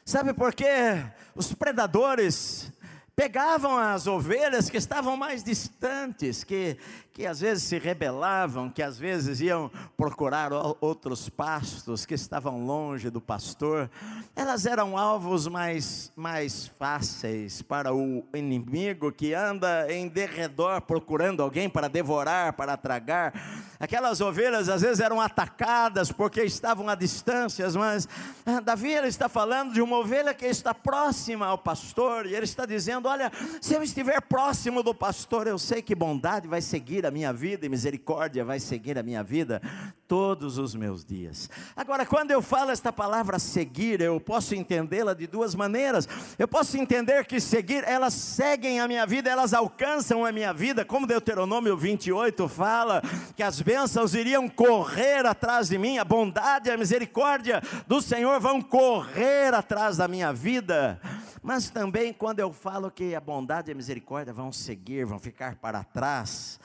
Sabe 0.03 0.33
por 0.33 0.53
quê? 0.53 1.05
Os 1.33 1.53
predadores 1.53 2.69
pegavam 3.15 3.77
as 3.77 4.07
ovelhas 4.07 4.69
que 4.69 4.77
estavam 4.77 5.15
mais 5.15 5.43
distantes, 5.43 6.43
que 6.43 6.77
que 7.13 7.27
às 7.27 7.41
vezes 7.41 7.63
se 7.63 7.77
rebelavam, 7.77 8.71
que 8.71 8.81
às 8.81 8.97
vezes 8.97 9.39
iam 9.39 9.69
procurar 9.95 10.49
outros 10.81 11.29
pastos 11.29 12.07
que 12.07 12.15
estavam 12.15 12.65
longe 12.65 13.11
do 13.11 13.21
pastor, 13.21 13.87
elas 14.35 14.65
eram 14.65 14.97
alvos 14.97 15.47
mais, 15.47 16.11
mais 16.15 16.65
fáceis 16.79 17.61
para 17.61 17.93
o 17.93 18.25
inimigo 18.33 19.11
que 19.11 19.31
anda 19.31 19.85
em 19.93 20.07
derredor 20.07 20.81
procurando 20.81 21.43
alguém 21.43 21.69
para 21.69 21.87
devorar, 21.87 22.53
para 22.53 22.75
tragar. 22.75 23.31
Aquelas 23.79 24.19
ovelhas 24.19 24.67
às 24.67 24.81
vezes 24.81 24.99
eram 24.99 25.21
atacadas 25.21 26.11
porque 26.11 26.41
estavam 26.41 26.89
a 26.89 26.95
distâncias, 26.95 27.75
mas 27.75 28.07
ah, 28.43 28.59
Davi 28.59 28.91
ele 28.91 29.07
está 29.07 29.29
falando 29.29 29.71
de 29.71 29.83
uma 29.83 29.97
ovelha 29.97 30.33
que 30.33 30.47
está 30.47 30.73
próxima 30.73 31.45
ao 31.45 31.59
pastor, 31.59 32.25
e 32.25 32.33
ele 32.33 32.45
está 32.45 32.65
dizendo: 32.65 33.02
Olha, 33.09 33.31
se 33.61 33.73
eu 33.73 33.83
estiver 33.83 34.21
próximo 34.21 34.83
do 34.83 34.93
pastor, 34.93 35.47
eu 35.47 35.57
sei 35.57 35.81
que 35.81 35.95
bondade 35.95 36.47
vai 36.47 36.61
seguir 36.61 37.05
a 37.05 37.11
minha 37.11 37.31
vida 37.33 37.65
e 37.65 37.69
misericórdia 37.69 38.43
vai 38.45 38.59
seguir 38.59 38.97
a 38.97 39.03
minha 39.03 39.23
vida 39.23 39.61
todos 40.07 40.57
os 40.57 40.75
meus 40.75 41.03
dias. 41.03 41.49
Agora, 41.75 42.05
quando 42.05 42.31
eu 42.31 42.41
falo 42.41 42.69
esta 42.69 42.93
palavra 42.93 43.39
seguir, 43.39 43.99
eu 43.99 44.19
posso 44.19 44.53
entendê-la 44.53 45.13
de 45.13 45.25
duas 45.25 45.55
maneiras. 45.55 46.07
Eu 46.37 46.47
posso 46.47 46.77
entender 46.77 47.25
que 47.25 47.39
seguir, 47.39 47.83
elas 47.87 48.13
seguem 48.13 48.79
a 48.79 48.87
minha 48.87 49.05
vida, 49.07 49.29
elas 49.29 49.53
alcançam 49.53 50.23
a 50.23 50.31
minha 50.31 50.53
vida, 50.53 50.85
como 50.85 51.07
Deuteronômio 51.07 51.75
28 51.75 52.47
fala, 52.47 53.01
que 53.35 53.41
as 53.41 53.59
bênçãos 53.59 54.13
iriam 54.13 54.47
correr 54.47 55.25
atrás 55.25 55.69
de 55.69 55.77
mim, 55.77 55.97
a 55.97 56.05
bondade 56.05 56.69
e 56.69 56.71
a 56.71 56.77
misericórdia 56.77 57.61
do 57.87 58.01
Senhor 58.01 58.39
vão 58.39 58.61
correr 58.61 59.53
atrás 59.53 59.97
da 59.97 60.07
minha 60.07 60.31
vida. 60.31 61.01
Mas 61.43 61.69
também 61.69 62.13
quando 62.13 62.39
eu 62.39 62.53
falo 62.53 62.89
que 62.89 63.13
a 63.13 63.19
bondade 63.19 63.69
e 63.69 63.73
a 63.73 63.75
misericórdia 63.75 64.31
vão 64.31 64.49
seguir, 64.49 65.05
vão 65.05 65.19
ficar 65.19 65.55
para 65.57 65.83
trás, 65.83 66.57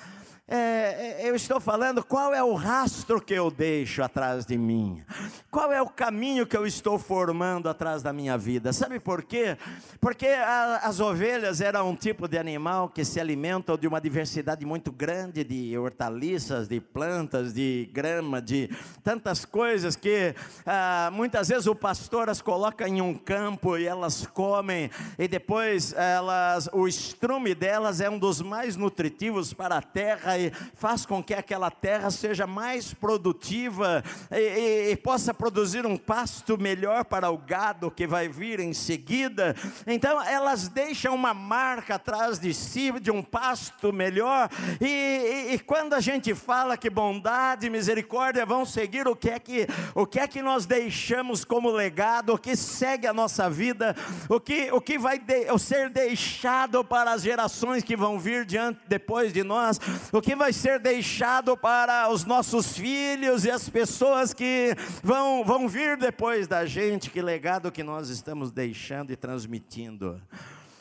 é, 0.50 1.24
é, 1.24 1.28
eu 1.28 1.36
estou 1.36 1.60
falando 1.60 2.02
qual 2.02 2.32
é 2.32 2.42
o 2.42 2.54
rastro 2.54 3.20
que 3.20 3.34
eu 3.34 3.50
deixo 3.50 4.02
atrás 4.02 4.46
de 4.46 4.56
mim, 4.56 5.02
qual 5.50 5.70
é 5.70 5.82
o 5.82 5.88
caminho 5.90 6.46
que 6.46 6.56
eu 6.56 6.66
estou 6.66 6.98
formando 6.98 7.68
atrás 7.68 8.02
da 8.02 8.14
minha 8.14 8.38
vida. 8.38 8.72
Sabe 8.72 8.98
por 8.98 9.22
quê? 9.22 9.58
Porque 10.00 10.26
a, 10.26 10.80
as 10.84 11.00
ovelhas 11.00 11.60
eram 11.60 11.90
um 11.90 11.94
tipo 11.94 12.26
de 12.26 12.38
animal 12.38 12.88
que 12.88 13.04
se 13.04 13.20
alimentam 13.20 13.76
de 13.76 13.86
uma 13.86 14.00
diversidade 14.00 14.64
muito 14.64 14.90
grande 14.90 15.44
de 15.44 15.76
hortaliças, 15.76 16.66
de 16.66 16.80
plantas, 16.80 17.52
de 17.52 17.90
grama, 17.92 18.40
de 18.40 18.70
tantas 19.04 19.44
coisas 19.44 19.96
que 19.96 20.34
ah, 20.64 21.10
muitas 21.12 21.48
vezes 21.48 21.66
o 21.66 21.74
pastor 21.74 22.30
as 22.30 22.40
coloca 22.40 22.88
em 22.88 23.02
um 23.02 23.12
campo 23.12 23.76
e 23.76 23.86
elas 23.86 24.26
comem, 24.26 24.90
e 25.18 25.28
depois 25.28 25.92
elas, 25.92 26.70
o 26.72 26.88
estrume 26.88 27.54
delas 27.54 28.00
é 28.00 28.08
um 28.08 28.18
dos 28.18 28.40
mais 28.40 28.76
nutritivos 28.76 29.52
para 29.52 29.76
a 29.76 29.82
terra 29.82 30.37
faz 30.74 31.04
com 31.04 31.22
que 31.22 31.34
aquela 31.34 31.70
terra 31.70 32.10
seja 32.10 32.46
mais 32.46 32.92
produtiva 32.92 34.02
e, 34.30 34.36
e, 34.36 34.92
e 34.92 34.96
possa 34.96 35.32
produzir 35.32 35.86
um 35.86 35.96
pasto 35.96 36.58
melhor 36.58 37.04
para 37.04 37.30
o 37.30 37.38
gado 37.38 37.90
que 37.90 38.06
vai 38.06 38.28
vir 38.28 38.60
em 38.60 38.72
seguida. 38.72 39.54
Então 39.86 40.22
elas 40.22 40.68
deixam 40.68 41.14
uma 41.14 41.34
marca 41.34 41.96
atrás 41.96 42.38
de 42.38 42.52
si 42.54 42.92
de 43.00 43.10
um 43.10 43.22
pasto 43.22 43.92
melhor. 43.92 44.48
E, 44.80 45.54
e 45.54 45.58
quando 45.58 45.94
a 45.94 46.00
gente 46.00 46.34
fala 46.34 46.76
que 46.76 46.90
bondade 46.90 47.66
e 47.66 47.70
misericórdia 47.70 48.46
vão 48.46 48.64
seguir, 48.64 49.06
o 49.06 49.16
que 49.16 49.30
é 49.30 49.38
que 49.38 49.66
o 49.94 50.06
que 50.06 50.20
é 50.20 50.26
que 50.26 50.42
nós 50.42 50.66
deixamos 50.66 51.44
como 51.44 51.70
legado, 51.70 52.34
o 52.34 52.38
que 52.38 52.56
segue 52.56 53.06
a 53.06 53.12
nossa 53.12 53.48
vida, 53.50 53.94
o 54.28 54.40
que 54.40 54.70
o 54.72 54.80
que 54.80 54.98
vai 54.98 55.18
de, 55.18 55.46
ser 55.58 55.90
deixado 55.90 56.84
para 56.84 57.12
as 57.12 57.22
gerações 57.22 57.82
que 57.82 57.96
vão 57.96 58.18
vir 58.18 58.44
diante 58.44 58.80
depois 58.86 59.32
de 59.32 59.42
nós, 59.42 59.80
o 60.12 60.20
que 60.20 60.27
vai 60.34 60.52
ser 60.52 60.78
deixado 60.78 61.56
para 61.56 62.10
os 62.10 62.24
nossos 62.24 62.76
filhos 62.76 63.44
e 63.44 63.50
as 63.50 63.68
pessoas 63.68 64.32
que 64.34 64.74
vão, 65.02 65.44
vão 65.44 65.68
vir 65.68 65.96
depois 65.96 66.46
da 66.46 66.66
gente, 66.66 67.10
que 67.10 67.22
legado 67.22 67.72
que 67.72 67.82
nós 67.82 68.08
estamos 68.08 68.50
deixando 68.50 69.10
e 69.10 69.16
transmitindo. 69.16 70.20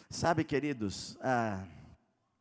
Sabe, 0.10 0.44
queridos, 0.44 1.18
ah, 1.22 1.60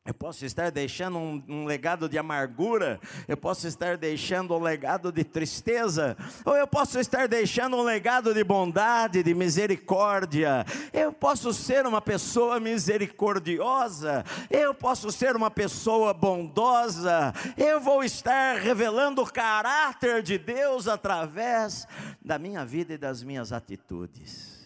Eu 0.07 0.15
posso 0.15 0.47
estar 0.47 0.71
deixando 0.71 1.19
um, 1.19 1.43
um, 1.49 1.65
legado 1.65 2.09
de 2.09 2.17
amargura, 2.17 3.01
eu 3.27 3.37
posso 3.37 3.67
estar 3.67 3.97
deixando 3.97 4.55
um 4.55 4.63
legado 4.63 5.11
de 5.11 5.25
tristeza, 5.25 6.17
ou 6.45 6.57
eu 6.57 6.67
posso 6.67 7.01
estar 7.01 7.27
deixando 7.27 7.77
um 7.77 7.83
legado 7.83 8.33
de 8.33 8.45
bondade, 8.45 9.25
de 9.25 9.35
misericórdia. 9.35 10.65
Eu 10.93 11.13
posso 11.13 11.53
ser 11.53 11.85
uma 11.87 12.01
pessoa 12.01 12.61
misericordiosa, 12.61 14.25
eu 14.49 14.73
posso 14.73 15.11
ser 15.11 15.35
uma 15.35 15.51
pessoa 15.51 16.15
bondosa, 16.15 17.35
eu 17.57 17.81
vou 17.81 18.05
estar 18.05 18.59
revelando 18.59 19.23
o 19.23 19.33
caráter 19.33 20.23
de 20.23 20.39
Deus 20.39 20.87
através 20.87 21.85
da 22.25 22.39
minha 22.39 22.65
vida 22.65 22.95
e 22.95 22.99
das 22.99 23.25
minhas 23.25 23.53
atitudes. 23.53 24.65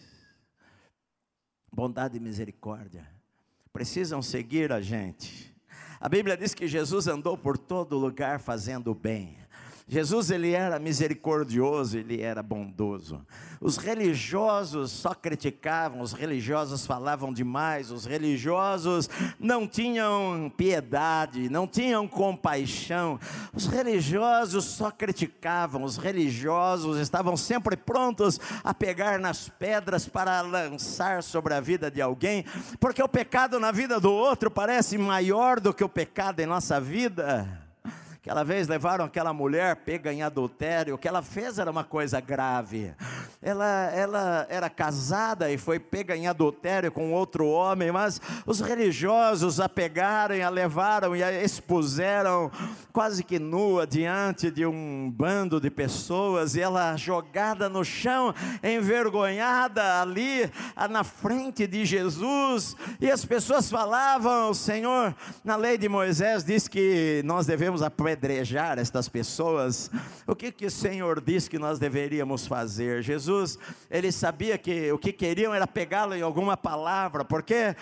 Bondade 1.73 2.17
e 2.17 2.19
misericórdia 2.19 3.10
precisam 3.71 4.21
seguir 4.21 4.71
a 4.71 4.81
gente. 4.81 5.53
A 5.99 6.09
Bíblia 6.09 6.35
diz 6.35 6.53
que 6.53 6.67
Jesus 6.67 7.07
andou 7.07 7.37
por 7.37 7.57
todo 7.57 7.97
lugar 7.97 8.39
fazendo 8.39 8.93
bem. 8.93 9.37
Jesus 9.93 10.31
ele 10.31 10.53
era 10.53 10.79
misericordioso, 10.79 11.97
ele 11.97 12.21
era 12.21 12.41
bondoso. 12.41 13.25
Os 13.59 13.75
religiosos 13.75 14.89
só 14.89 15.13
criticavam, 15.13 15.99
os 15.99 16.13
religiosos 16.13 16.85
falavam 16.85 17.33
demais, 17.33 17.91
os 17.91 18.05
religiosos 18.05 19.09
não 19.37 19.67
tinham 19.67 20.49
piedade, 20.55 21.49
não 21.49 21.67
tinham 21.67 22.07
compaixão. 22.07 23.19
Os 23.53 23.67
religiosos 23.67 24.63
só 24.63 24.89
criticavam, 24.91 25.83
os 25.83 25.97
religiosos 25.97 26.97
estavam 26.97 27.35
sempre 27.35 27.75
prontos 27.75 28.39
a 28.63 28.73
pegar 28.73 29.19
nas 29.19 29.49
pedras 29.49 30.07
para 30.07 30.39
lançar 30.39 31.21
sobre 31.21 31.53
a 31.53 31.59
vida 31.59 31.91
de 31.91 32.01
alguém, 32.01 32.45
porque 32.79 33.03
o 33.03 33.09
pecado 33.09 33.59
na 33.59 33.73
vida 33.73 33.99
do 33.99 34.13
outro 34.13 34.49
parece 34.49 34.97
maior 34.97 35.59
do 35.59 35.73
que 35.73 35.83
o 35.83 35.89
pecado 35.89 36.39
em 36.39 36.45
nossa 36.45 36.79
vida. 36.79 37.60
Aquela 38.21 38.43
vez 38.43 38.67
levaram 38.67 39.03
aquela 39.03 39.33
mulher 39.33 39.77
pega 39.77 40.13
em 40.13 40.21
adultério, 40.21 40.93
o 40.93 40.97
que 40.97 41.07
ela 41.07 41.23
fez 41.23 41.57
era 41.57 41.71
uma 41.71 41.83
coisa 41.83 42.21
grave. 42.21 42.93
Ela, 43.43 43.89
ela 43.95 44.45
era 44.51 44.69
casada 44.69 45.51
e 45.51 45.57
foi 45.57 45.79
pega 45.79 46.15
em 46.15 46.27
adultério 46.27 46.91
com 46.91 47.11
outro 47.11 47.47
homem, 47.47 47.91
mas 47.91 48.21
os 48.45 48.61
religiosos 48.61 49.59
a 49.59 49.67
pegaram, 49.67 50.35
a 50.45 50.49
levaram 50.49 51.15
e 51.15 51.23
a 51.23 51.43
expuseram 51.43 52.51
quase 52.93 53.23
que 53.23 53.39
nua 53.39 53.87
diante 53.87 54.51
de 54.51 54.63
um 54.63 55.11
bando 55.11 55.59
de 55.59 55.71
pessoas, 55.71 56.55
e 56.55 56.61
ela 56.61 56.95
jogada 56.95 57.67
no 57.67 57.83
chão, 57.83 58.31
envergonhada 58.63 60.01
ali 60.01 60.47
na 60.87 61.03
frente 61.03 61.65
de 61.65 61.83
Jesus, 61.83 62.75
e 62.99 63.09
as 63.09 63.25
pessoas 63.25 63.71
falavam: 63.71 64.53
Senhor, 64.53 65.15
na 65.43 65.55
lei 65.55 65.79
de 65.79 65.89
Moisés 65.89 66.43
diz 66.43 66.67
que 66.67 67.23
nós 67.25 67.47
devemos 67.47 67.81
apedrejar 67.81 68.77
estas 68.77 69.09
pessoas, 69.09 69.89
o 70.27 70.35
que, 70.35 70.51
que 70.51 70.67
o 70.67 70.71
Senhor 70.71 71.19
diz 71.19 71.47
que 71.47 71.57
nós 71.57 71.79
deveríamos 71.79 72.45
fazer? 72.45 73.01
Jesus, 73.01 73.30
ele 73.89 74.11
sabia 74.11 74.57
que 74.57 74.91
o 74.91 74.97
que 74.97 75.11
queriam 75.11 75.53
era 75.53 75.67
pegá-lo 75.67 76.15
em 76.15 76.21
alguma 76.21 76.55
palavra, 76.55 77.25
porque 77.25 77.53
é, 77.53 77.75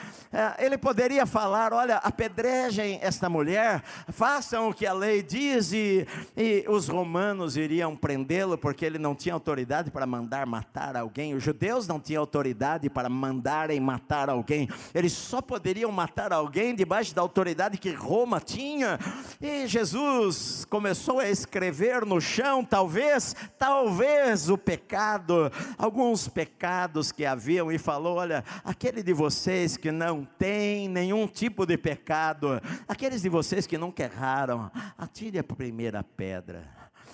ele 0.60 0.78
poderia 0.78 1.26
falar: 1.26 1.74
olha, 1.74 1.98
apedrejem 1.98 3.00
esta 3.02 3.30
mulher, 3.30 3.84
façam 4.10 4.70
o 4.70 4.74
que 4.74 4.86
a 4.86 4.94
lei 4.94 5.22
diz, 5.22 5.72
e, 5.74 6.08
e 6.36 6.66
os 6.68 6.88
romanos 6.88 7.58
iriam 7.58 7.96
prendê-lo, 7.96 8.58
porque 8.58 8.86
ele 8.86 8.98
não 8.98 9.14
tinha 9.14 9.34
autoridade 9.34 9.92
para 9.92 10.06
mandar 10.06 10.46
matar 10.46 10.96
alguém, 10.96 11.36
os 11.36 11.44
judeus 11.44 11.88
não 11.88 12.00
tinham 12.00 12.22
autoridade 12.22 12.90
para 12.90 13.10
mandarem 13.10 13.80
matar 13.80 14.30
alguém, 14.30 14.68
eles 14.94 15.14
só 15.14 15.42
poderiam 15.42 15.92
matar 15.92 16.32
alguém 16.32 16.74
debaixo 16.74 17.14
da 17.14 17.22
autoridade 17.22 17.78
que 17.78 17.92
Roma 17.92 18.40
tinha, 18.40 18.98
e 19.42 19.68
Jesus 19.68 19.90
Jesus 19.90 20.66
começou 20.66 21.20
a 21.20 21.30
escrever 21.30 22.06
no 22.06 22.22
chão, 22.22 22.64
talvez, 22.64 23.36
talvez 23.58 24.50
o 24.50 24.58
pecado, 24.58 25.39
alguns 25.78 26.28
pecados 26.28 27.12
que 27.12 27.26
haviam, 27.26 27.72
e 27.72 27.78
falou: 27.78 28.18
Olha, 28.18 28.44
aquele 28.64 29.04
de 29.04 29.14
vocês 29.14 29.78
que 29.78 29.92
não 29.92 30.26
tem 30.26 30.88
nenhum 30.88 31.28
tipo 31.28 31.66
de 31.66 31.78
pecado, 31.78 32.62
aqueles 32.88 33.22
de 33.22 33.30
vocês 33.30 33.66
que 33.66 33.78
nunca 33.78 34.04
erraram, 34.04 34.72
atire 34.98 35.40
a 35.40 35.44
primeira 35.44 36.04
pedra. 36.04 36.68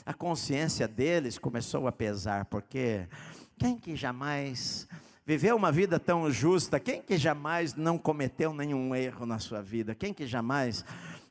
A 0.05 0.13
consciência 0.13 0.88
deles 0.88 1.38
começou 1.38 1.88
a 1.88 1.91
pesar, 1.91 2.46
porque 2.46 3.08
quem 3.58 3.77
que 3.77 3.96
jamais 3.96 4.88
viveu 5.25 5.55
uma 5.55 5.72
vida 5.72 6.00
tão 6.00 6.29
justa, 6.32 6.79
quem 6.79 7.01
que 7.01 7.17
jamais 7.17 7.74
não 7.74 7.98
cometeu 7.98 8.53
nenhum 8.53 8.93
erro 8.93 9.26
na 9.26 9.39
sua 9.39 9.62
vida, 9.62 9.95
quem 9.95 10.13
que 10.13 10.28
jamais 10.28 10.86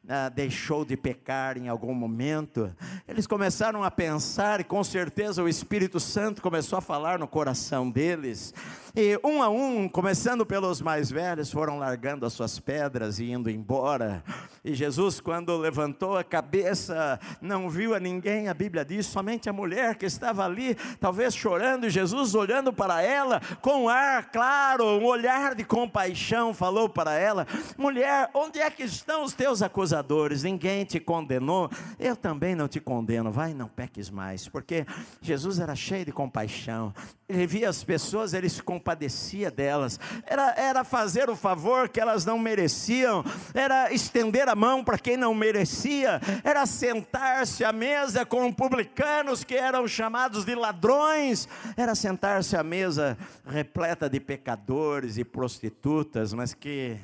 ah, 0.09 0.29
deixou 0.29 0.85
de 0.85 0.97
pecar 0.97 1.57
em 1.57 1.69
algum 1.69 1.95
momento, 1.95 2.75
eles 3.09 3.27
começaram 3.27 3.83
a 3.83 3.91
pensar, 3.91 4.61
e 4.61 4.65
com 4.65 4.85
certeza 4.85 5.43
o 5.43 5.49
Espírito 5.49 5.99
Santo 5.99 6.43
começou 6.43 6.79
a 6.79 6.83
falar 6.83 7.19
no 7.19 7.27
coração 7.27 7.91
deles, 7.91 8.53
e 8.97 9.19
um 9.25 9.43
a 9.43 9.49
um, 9.49 9.89
começando 9.89 10.47
pelos 10.47 10.81
mais 10.81 11.11
velhos, 11.11 11.51
foram 11.51 11.79
largando 11.79 12.25
as 12.25 12.33
suas 12.33 12.61
pedras 12.61 13.19
e 13.19 13.33
indo 13.33 13.51
embora. 13.51 14.23
E 14.65 14.73
Jesus, 14.73 15.19
quando 15.19 15.57
levantou 15.57 16.17
a 16.17 16.23
cabeça, 16.23 17.19
não 17.43 17.69
viu 17.69 17.93
a 17.93 17.99
ninguém, 17.99 18.49
a 18.49 18.55
Bíblia 18.55 18.85
diz, 18.85 19.07
somente 19.07 19.49
a 19.49 19.53
mulher 19.53 19.97
que 19.97 20.07
estava 20.07 20.45
ali, 20.45 20.77
talvez 21.01 21.35
chorando, 21.35 21.87
e 21.87 21.91
Jesus 21.91 22.37
olhando 22.37 22.73
para 22.73 23.03
ela, 23.03 23.41
com 23.61 23.85
um 23.85 23.89
ar 23.89 24.31
claro, 24.31 24.85
um 24.85 25.05
olhar 25.05 25.57
de 25.57 25.65
compaixão, 25.65 26.55
falou 26.55 26.89
para 26.89 27.15
ela: 27.15 27.49
Mulher, 27.77 28.31
onde 28.33 28.61
é 28.61 28.71
que 28.71 28.85
estão 28.85 29.25
os 29.25 29.33
teus 29.33 29.61
acusadores? 29.61 30.45
Ninguém 30.45 30.85
te 30.85 31.01
condenou, 31.01 31.69
eu 31.99 32.15
também 32.15 32.55
não 32.55 32.69
te 32.69 32.79
condeno, 32.79 33.33
vai, 33.33 33.53
não 33.55 33.67
peques 33.67 34.09
mais, 34.09 34.49
porque 34.49 34.87
Jesus 35.21 35.59
era 35.59 35.75
cheio 35.75 36.05
de 36.05 36.13
compaixão, 36.13 36.95
ele 37.29 37.47
via 37.47 37.69
as 37.69 37.83
pessoas, 37.83 38.35
ele 38.35 38.49
se 38.49 38.63
compadecia 38.85 39.51
delas, 39.51 39.99
era, 40.27 40.55
era 40.59 40.85
fazer 40.85 41.31
o 41.31 41.35
favor 41.35 41.89
que 41.89 41.99
elas 41.99 42.27
não 42.27 42.39
mereciam, 42.39 43.25
era 43.55 43.91
estender 43.91 44.47
a 44.47 44.55
mão 44.55 44.85
para 44.85 44.99
quem 44.99 45.17
não 45.17 45.33
merecia, 45.35 46.21
era 46.45 46.67
sentar-se 46.67 47.65
à 47.65 47.73
mesa 47.73 48.27
com 48.27 48.53
publicanos 48.53 49.43
que 49.43 49.55
eram 49.55 49.89
chamados 49.89 50.45
de 50.45 50.55
ladrões, 50.55 51.49
era 51.79 51.95
sentar-se 51.95 52.59
à 52.59 52.63
mesa 52.63 53.17
repleta 53.47 54.09
de 54.11 54.21
pecadores 54.21 55.17
e 55.17 55.25
prostitutas, 55.25 56.35
mas 56.35 56.53
que 56.53 56.99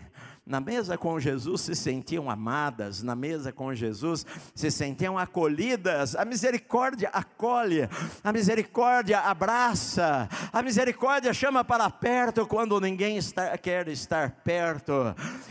na 0.51 0.61
mesa 0.61 0.99
com 0.99 1.21
Jesus 1.21 1.61
se 1.61 1.77
sentiam 1.77 2.29
amadas, 2.29 3.05
na 3.05 3.15
mesa 3.15 3.53
com 3.53 3.73
Jesus 3.73 4.27
se 4.53 4.69
sentiam 4.69 5.17
acolhidas. 5.17 6.17
A 6.17 6.25
misericórdia 6.25 7.09
acolhe, 7.11 7.89
a 8.25 8.33
misericórdia 8.33 9.21
abraça, 9.21 10.29
a 10.53 10.61
misericórdia 10.61 11.33
chama 11.33 11.63
para 11.63 11.89
perto 11.89 12.45
quando 12.49 12.81
ninguém 12.81 13.17
está, 13.17 13.57
quer 13.57 13.87
estar 13.87 14.43
perto. 14.43 14.93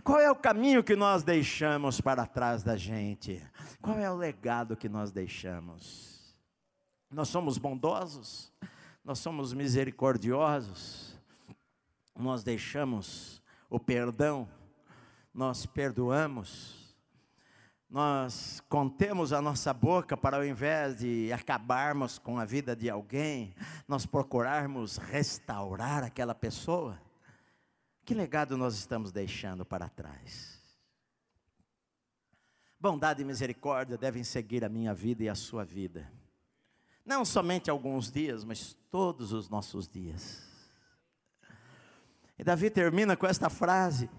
Qual 0.03 0.19
é 0.19 0.29
o 0.29 0.35
caminho 0.35 0.83
que 0.83 0.97
nós 0.97 1.23
deixamos 1.23 2.01
para 2.01 2.25
trás 2.25 2.61
da 2.61 2.75
gente? 2.75 3.41
Qual 3.81 3.97
é 3.97 4.11
o 4.11 4.17
legado 4.17 4.75
que 4.75 4.89
nós 4.89 5.13
deixamos? 5.13 6.35
Nós 7.09 7.29
somos 7.29 7.57
bondosos, 7.57 8.51
nós 9.01 9.19
somos 9.19 9.53
misericordiosos, 9.53 11.17
nós 12.17 12.43
deixamos 12.43 13.41
o 13.69 13.79
perdão 13.79 14.45
nós 15.39 15.65
perdoamos, 15.65 16.93
nós 17.89 18.61
contemos 18.67 19.31
a 19.31 19.41
nossa 19.41 19.73
boca 19.73 20.17
para 20.17 20.35
ao 20.35 20.45
invés 20.45 20.97
de 20.97 21.31
acabarmos 21.31 22.19
com 22.19 22.37
a 22.37 22.43
vida 22.43 22.75
de 22.75 22.89
alguém, 22.89 23.55
nós 23.87 24.05
procurarmos 24.05 24.97
restaurar 24.97 26.03
aquela 26.03 26.35
pessoa. 26.35 27.01
Que 28.03 28.13
legado 28.13 28.57
nós 28.57 28.75
estamos 28.75 29.13
deixando 29.13 29.63
para 29.63 29.87
trás? 29.87 30.59
Bondade 32.77 33.21
e 33.21 33.25
misericórdia 33.25 33.97
devem 33.97 34.25
seguir 34.25 34.65
a 34.65 34.69
minha 34.69 34.93
vida 34.93 35.23
e 35.23 35.29
a 35.29 35.35
sua 35.35 35.63
vida. 35.63 36.11
Não 37.05 37.23
somente 37.23 37.69
alguns 37.69 38.11
dias, 38.11 38.43
mas 38.43 38.77
todos 38.91 39.31
os 39.31 39.47
nossos 39.47 39.87
dias. 39.87 40.45
E 42.37 42.43
Davi 42.43 42.69
termina 42.69 43.15
com 43.15 43.25
esta 43.25 43.49
frase: 43.49 44.09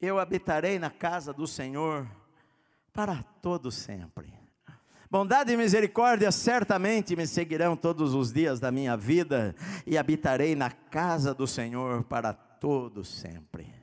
eu 0.00 0.18
habitarei 0.18 0.78
na 0.78 0.90
casa 0.90 1.32
do 1.32 1.46
Senhor 1.46 2.06
para 2.92 3.22
todo 3.40 3.70
sempre. 3.70 4.32
Bondade 5.10 5.52
e 5.52 5.56
misericórdia 5.56 6.32
certamente 6.32 7.14
me 7.14 7.26
seguirão 7.26 7.76
todos 7.76 8.14
os 8.14 8.32
dias 8.32 8.58
da 8.58 8.72
minha 8.72 8.96
vida 8.96 9.54
e 9.86 9.96
habitarei 9.96 10.56
na 10.56 10.70
casa 10.70 11.32
do 11.32 11.46
Senhor 11.46 12.02
para 12.04 12.32
todo 12.32 13.04
sempre. 13.04 13.75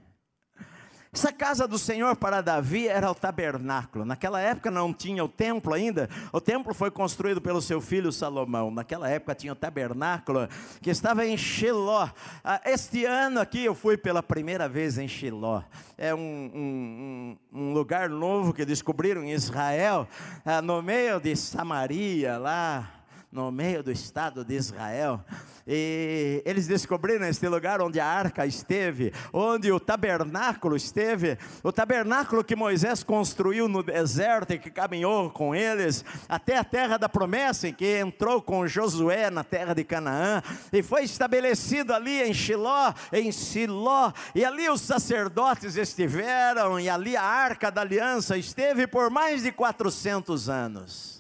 Essa 1.13 1.31
casa 1.31 1.67
do 1.67 1.77
Senhor 1.77 2.15
para 2.15 2.41
Davi 2.41 2.87
era 2.87 3.09
o 3.11 3.13
tabernáculo. 3.13 4.03
Naquela 4.03 4.41
época 4.41 4.71
não 4.71 4.91
tinha 4.91 5.23
o 5.23 5.29
templo 5.29 5.71
ainda. 5.71 6.09
O 6.31 6.41
templo 6.41 6.73
foi 6.73 6.89
construído 6.89 7.39
pelo 7.39 7.61
seu 7.61 7.79
filho 7.79 8.11
Salomão. 8.11 8.71
Naquela 8.71 9.07
época 9.07 9.35
tinha 9.35 9.53
o 9.53 9.55
tabernáculo 9.55 10.47
que 10.81 10.89
estava 10.89 11.23
em 11.23 11.37
Shiló. 11.37 12.09
Ah, 12.43 12.59
este 12.65 13.05
ano 13.05 13.39
aqui 13.39 13.63
eu 13.63 13.75
fui 13.75 13.95
pela 13.95 14.23
primeira 14.23 14.67
vez 14.67 14.97
em 14.97 15.07
Shiló. 15.07 15.61
É 15.99 16.15
um, 16.15 16.17
um, 16.19 17.37
um 17.53 17.73
lugar 17.73 18.09
novo 18.09 18.51
que 18.51 18.65
descobriram 18.65 19.23
em 19.23 19.33
Israel, 19.33 20.07
ah, 20.43 20.63
no 20.63 20.81
meio 20.81 21.19
de 21.19 21.35
Samaria, 21.35 22.39
lá 22.39 23.02
no 23.33 23.51
meio 23.51 23.81
do 23.81 23.91
estado 23.91 24.45
de 24.45 24.53
Israel. 24.53 25.19
E 25.65 26.43
eles 26.45 26.67
descobriram 26.67 27.25
este 27.25 27.47
lugar 27.47 27.81
onde 27.81 27.99
a 27.99 28.05
arca 28.05 28.45
esteve, 28.45 29.11
onde 29.31 29.71
o 29.71 29.79
tabernáculo 29.79 30.75
esteve, 30.75 31.37
o 31.63 31.71
tabernáculo 31.71 32.43
que 32.43 32.55
Moisés 32.55 33.01
construiu 33.01 33.67
no 33.67 33.81
deserto 33.81 34.53
e 34.53 34.59
que 34.59 34.69
caminhou 34.69 35.31
com 35.31 35.55
eles 35.55 36.05
até 36.29 36.57
a 36.57 36.63
terra 36.63 36.97
da 36.97 37.09
promessa, 37.09 37.67
em 37.67 37.73
que 37.73 37.97
entrou 37.97 38.41
com 38.41 38.67
Josué 38.67 39.31
na 39.31 39.43
terra 39.43 39.73
de 39.73 39.83
Canaã 39.83 40.43
e 40.71 40.83
foi 40.83 41.03
estabelecido 41.03 41.93
ali 41.93 42.21
em 42.21 42.33
Shiló, 42.33 42.93
em 43.11 43.31
Siló, 43.31 44.11
e 44.35 44.45
ali 44.45 44.69
os 44.69 44.81
sacerdotes 44.81 45.75
estiveram 45.75 46.79
e 46.79 46.87
ali 46.87 47.17
a 47.17 47.23
arca 47.23 47.71
da 47.71 47.81
aliança 47.81 48.37
esteve 48.37 48.85
por 48.85 49.09
mais 49.09 49.41
de 49.41 49.51
400 49.51 50.49
anos. 50.49 51.12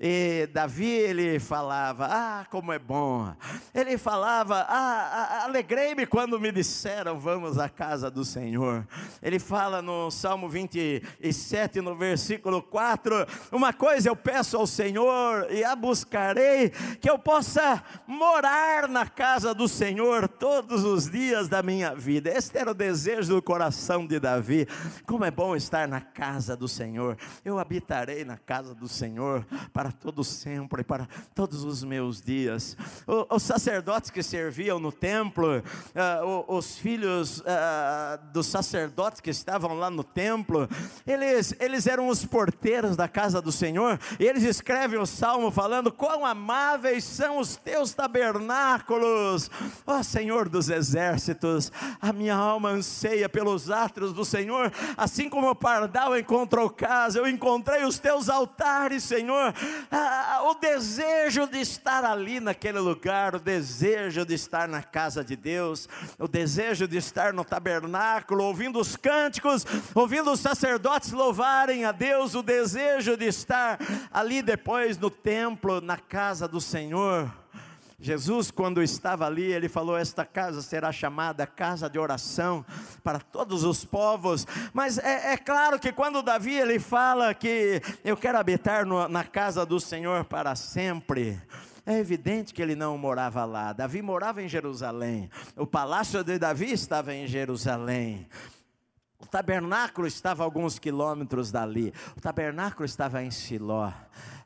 E 0.00 0.48
Davi, 0.52 0.88
ele 0.88 1.40
falava, 1.40 2.06
ah, 2.08 2.46
como 2.48 2.72
é 2.72 2.78
bom. 2.78 3.34
Ele 3.74 3.98
falava, 3.98 4.64
ah, 4.68 5.42
alegrei-me 5.42 6.06
quando 6.06 6.38
me 6.38 6.52
disseram, 6.52 7.18
vamos 7.18 7.58
à 7.58 7.68
casa 7.68 8.08
do 8.08 8.24
Senhor. 8.24 8.86
Ele 9.20 9.40
fala 9.40 9.82
no 9.82 10.08
Salmo 10.08 10.48
27, 10.48 11.80
no 11.80 11.96
versículo 11.96 12.62
4, 12.62 13.26
uma 13.50 13.72
coisa 13.72 14.08
eu 14.08 14.14
peço 14.14 14.56
ao 14.56 14.68
Senhor 14.68 15.48
e 15.50 15.64
a 15.64 15.74
buscarei, 15.74 16.70
que 17.00 17.10
eu 17.10 17.18
possa 17.18 17.82
morar 18.06 18.86
na 18.88 19.06
casa 19.06 19.52
do 19.52 19.66
Senhor 19.66 20.28
todos 20.28 20.84
os 20.84 21.10
dias 21.10 21.48
da 21.48 21.60
minha 21.60 21.92
vida. 21.92 22.30
Este 22.30 22.56
era 22.56 22.70
o 22.70 22.74
desejo 22.74 23.34
do 23.34 23.42
coração 23.42 24.06
de 24.06 24.20
Davi. 24.20 24.68
Como 25.06 25.24
é 25.24 25.30
bom 25.30 25.56
estar 25.56 25.88
na 25.88 26.00
casa 26.00 26.56
do 26.56 26.68
Senhor. 26.68 27.16
Eu 27.44 27.58
habitarei 27.58 28.24
na 28.24 28.36
casa 28.36 28.76
do 28.76 28.86
Senhor 28.86 29.44
para 29.72 29.87
para 29.88 29.92
todo 29.92 30.22
sempre, 30.22 30.84
para 30.84 31.08
todos 31.34 31.64
os 31.64 31.82
meus 31.82 32.20
dias. 32.20 32.76
Os 33.30 33.42
sacerdotes 33.42 34.10
que 34.10 34.22
serviam 34.22 34.78
no 34.78 34.92
templo, 34.92 35.58
uh, 35.58 36.54
os 36.54 36.76
filhos 36.76 37.40
uh, 37.40 37.44
dos 38.32 38.46
sacerdotes 38.46 39.20
que 39.20 39.30
estavam 39.30 39.74
lá 39.74 39.88
no 39.88 40.04
templo, 40.04 40.68
eles, 41.06 41.54
eles 41.58 41.86
eram 41.86 42.08
os 42.08 42.24
porteiros 42.24 42.96
da 42.96 43.08
casa 43.08 43.40
do 43.40 43.50
Senhor, 43.50 43.98
e 44.20 44.24
eles 44.24 44.42
escrevem 44.42 44.98
o 44.98 45.06
salmo 45.06 45.50
falando: 45.50 45.90
Quão 45.90 46.26
amáveis 46.26 47.04
são 47.04 47.38
os 47.38 47.56
teus 47.56 47.94
tabernáculos, 47.94 49.50
ó 49.86 50.02
Senhor 50.02 50.50
dos 50.50 50.68
exércitos, 50.68 51.72
a 52.00 52.12
minha 52.12 52.34
alma 52.34 52.70
anseia 52.70 53.28
pelos 53.28 53.70
átrios 53.70 54.12
do 54.12 54.24
Senhor, 54.24 54.70
assim 54.96 55.30
como 55.30 55.48
o 55.48 55.54
pardal 55.54 56.16
encontrou 56.18 56.68
casa, 56.68 57.18
eu 57.18 57.26
encontrei 57.26 57.84
os 57.84 57.98
teus 57.98 58.28
altares, 58.28 59.02
Senhor, 59.02 59.54
ah, 59.90 60.42
o 60.44 60.54
desejo 60.54 61.46
de 61.46 61.58
estar 61.60 62.04
ali 62.04 62.40
naquele 62.40 62.78
lugar, 62.78 63.34
o 63.34 63.38
desejo 63.38 64.24
de 64.24 64.34
estar 64.34 64.68
na 64.68 64.82
casa 64.82 65.24
de 65.24 65.36
Deus, 65.36 65.88
o 66.18 66.28
desejo 66.28 66.86
de 66.86 66.96
estar 66.96 67.32
no 67.32 67.44
tabernáculo, 67.44 68.44
ouvindo 68.44 68.78
os 68.78 68.96
cânticos, 68.96 69.64
ouvindo 69.94 70.30
os 70.30 70.40
sacerdotes 70.40 71.12
louvarem 71.12 71.84
a 71.84 71.92
Deus, 71.92 72.34
o 72.34 72.42
desejo 72.42 73.16
de 73.16 73.26
estar 73.26 73.78
ali 74.12 74.42
depois 74.42 74.98
no 74.98 75.10
templo, 75.10 75.80
na 75.80 75.96
casa 75.96 76.48
do 76.48 76.60
Senhor. 76.60 77.32
Jesus, 78.00 78.52
quando 78.52 78.80
estava 78.80 79.26
ali, 79.26 79.42
ele 79.42 79.68
falou: 79.68 79.96
Esta 79.96 80.24
casa 80.24 80.62
será 80.62 80.92
chamada 80.92 81.44
casa 81.48 81.90
de 81.90 81.98
oração 81.98 82.64
para 83.02 83.18
todos 83.18 83.64
os 83.64 83.84
povos. 83.84 84.46
Mas 84.72 84.98
é, 84.98 85.32
é 85.32 85.36
claro 85.36 85.80
que 85.80 85.90
quando 85.90 86.22
Davi 86.22 86.54
ele 86.54 86.78
fala 86.78 87.34
que 87.34 87.82
eu 88.04 88.16
quero 88.16 88.38
habitar 88.38 88.86
no, 88.86 89.08
na 89.08 89.24
casa 89.24 89.66
do 89.66 89.80
Senhor 89.80 90.24
para 90.24 90.54
sempre. 90.54 91.40
É 91.84 91.98
evidente 91.98 92.54
que 92.54 92.62
ele 92.62 92.76
não 92.76 92.96
morava 92.98 93.44
lá. 93.44 93.72
Davi 93.72 94.00
morava 94.00 94.42
em 94.42 94.48
Jerusalém. 94.48 95.28
O 95.56 95.66
palácio 95.66 96.22
de 96.22 96.38
Davi 96.38 96.70
estava 96.70 97.14
em 97.14 97.26
Jerusalém. 97.26 98.28
O 99.20 99.26
tabernáculo 99.26 100.06
estava 100.06 100.42
a 100.42 100.46
alguns 100.46 100.78
quilômetros 100.78 101.50
dali. 101.50 101.92
O 102.16 102.20
tabernáculo 102.20 102.84
estava 102.84 103.22
em 103.22 103.30
Siló. 103.30 103.92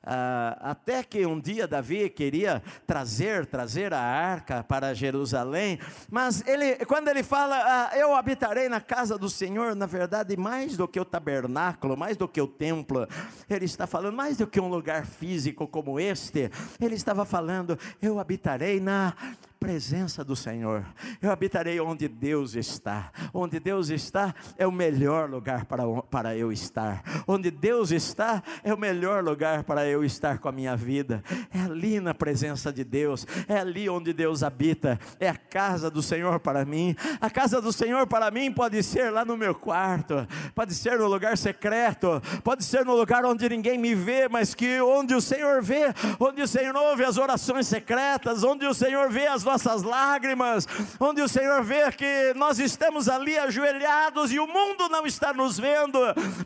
Ah, 0.04 0.58
até 0.61 1.04
que 1.04 1.24
um 1.24 1.38
dia 1.38 1.68
Davi 1.68 2.11
queria 2.11 2.61
trazer, 2.85 3.46
trazer 3.46 3.94
a 3.94 4.00
arca 4.00 4.64
para 4.64 4.94
Jerusalém, 4.94 5.78
mas 6.11 6.44
ele, 6.44 6.85
quando 6.87 7.06
ele 7.06 7.22
fala, 7.22 7.56
ah, 7.56 7.96
eu 7.96 8.12
habitarei 8.16 8.68
na 8.68 8.80
casa 8.80 9.16
do 9.16 9.30
Senhor, 9.30 9.76
na 9.76 9.87
verdade, 9.87 10.37
mais 10.37 10.76
do 10.76 10.88
que 10.88 10.98
o 10.98 11.04
tabernáculo, 11.04 11.96
mais 11.96 12.16
do 12.16 12.26
que 12.26 12.40
o 12.40 12.48
templo, 12.48 13.06
ele 13.48 13.64
está 13.64 13.87
falando, 13.87 14.16
mais 14.16 14.37
do 14.37 14.46
que 14.46 14.61
um 14.61 14.68
lugar 14.68 15.06
físico 15.06 15.68
como 15.68 16.00
este, 16.00 16.50
ele 16.80 16.96
estava 16.96 17.24
falando, 17.24 17.78
eu 18.00 18.18
habitarei 18.18 18.80
na 18.80 19.14
presença 19.62 20.25
do 20.25 20.35
Senhor. 20.35 20.85
Eu 21.20 21.31
habitarei 21.31 21.81
onde 21.81 22.09
Deus 22.09 22.57
está. 22.57 23.12
Onde 23.33 23.61
Deus 23.61 23.90
está 23.90 24.35
é 24.59 24.66
o 24.66 24.72
melhor 24.72 25.31
lugar 25.31 25.66
para, 25.66 25.85
para 26.11 26.37
eu 26.37 26.51
estar. 26.51 27.03
Onde 27.29 27.48
Deus 27.48 27.92
está 27.92 28.42
é 28.64 28.75
o 28.75 28.79
melhor 28.79 29.22
lugar 29.22 29.62
para 29.62 29.87
eu 29.87 30.05
estar 30.05 30.38
com 30.38 30.48
a 30.48 30.53
minha 30.53 30.77
vida. 30.77 31.22
É 31.55 31.61
ali 31.61 32.01
na 32.01 32.12
presença 32.12 32.72
de 32.72 32.83
Deus. 32.83 33.25
É 33.46 33.59
ali 33.59 33.88
onde 33.88 34.12
Deus 34.12 34.42
habita. 34.42 34.98
É 35.20 35.29
a 35.29 35.37
casa 35.37 35.88
do 35.88 36.03
Senhor 36.03 36.40
para 36.40 36.64
mim. 36.64 36.96
A 37.20 37.31
casa 37.31 37.61
do 37.61 37.72
Senhor 37.72 38.05
para 38.09 38.31
mim 38.33 38.51
pode 38.51 38.83
ser 38.83 39.11
lá 39.11 39.25
no 39.25 39.37
meu 39.37 39.55
quarto. 39.55 40.27
Pode 40.57 40.75
ser 40.75 40.98
no 40.98 41.07
lugar 41.07 41.38
secreto. 41.38 42.20
Pode 42.42 42.64
ser 42.64 42.85
no 42.85 42.96
lugar 42.96 43.25
onde 43.25 43.48
ninguém 43.48 43.79
me 43.79 43.94
vê, 43.94 44.29
mas 44.29 44.55
que 44.55 44.81
onde 44.81 45.14
o 45.14 45.20
Senhor 45.20 45.62
vê, 45.62 45.94
onde 46.18 46.42
o 46.42 46.48
Senhor 46.48 46.75
ouve 46.75 47.05
as 47.05 47.16
orações 47.16 47.68
secretas, 47.68 48.42
onde 48.42 48.66
o 48.66 48.75
Senhor 48.75 49.09
vê 49.09 49.29
as 49.29 49.44
nossas 49.53 49.83
lágrimas, 49.83 50.67
onde 50.99 51.21
o 51.21 51.29
Senhor 51.29 51.62
vê 51.62 51.93
que 51.93 52.33
nós 52.35 52.59
estamos 52.59 53.09
ali 53.09 53.37
ajoelhados 53.38 54.33
e 54.33 54.38
o 54.38 54.47
mundo 54.47 54.88
não 54.88 55.07
está 55.07 55.35
nos 55.35 55.59
vendo, 55.59 55.99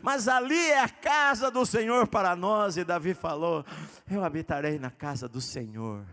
mas 0.03 0.27
ali 0.27 0.71
é 0.71 0.83
a 0.83 0.89
casa 0.89 1.49
do 1.49 1.65
Senhor 1.65 2.07
para 2.07 2.35
nós. 2.35 2.75
E 2.75 2.83
Davi 2.83 3.13
falou: 3.13 3.65
Eu 4.09 4.23
habitarei 4.23 4.77
na 4.77 4.91
casa 4.91 5.27
do 5.29 5.39
Senhor 5.39 6.05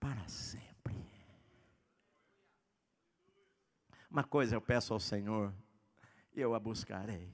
para 0.00 0.26
sempre. 0.26 0.94
Uma 4.10 4.24
coisa 4.24 4.56
eu 4.56 4.60
peço 4.60 4.92
ao 4.92 4.98
Senhor, 4.98 5.52
e 6.34 6.40
eu 6.40 6.54
a 6.54 6.58
buscarei. 6.58 7.32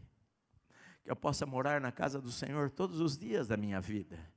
Que 1.02 1.10
eu 1.10 1.16
possa 1.16 1.46
morar 1.46 1.80
na 1.80 1.90
casa 1.90 2.20
do 2.20 2.30
Senhor 2.30 2.70
todos 2.70 3.00
os 3.00 3.16
dias 3.16 3.48
da 3.48 3.56
minha 3.56 3.80
vida 3.80 4.31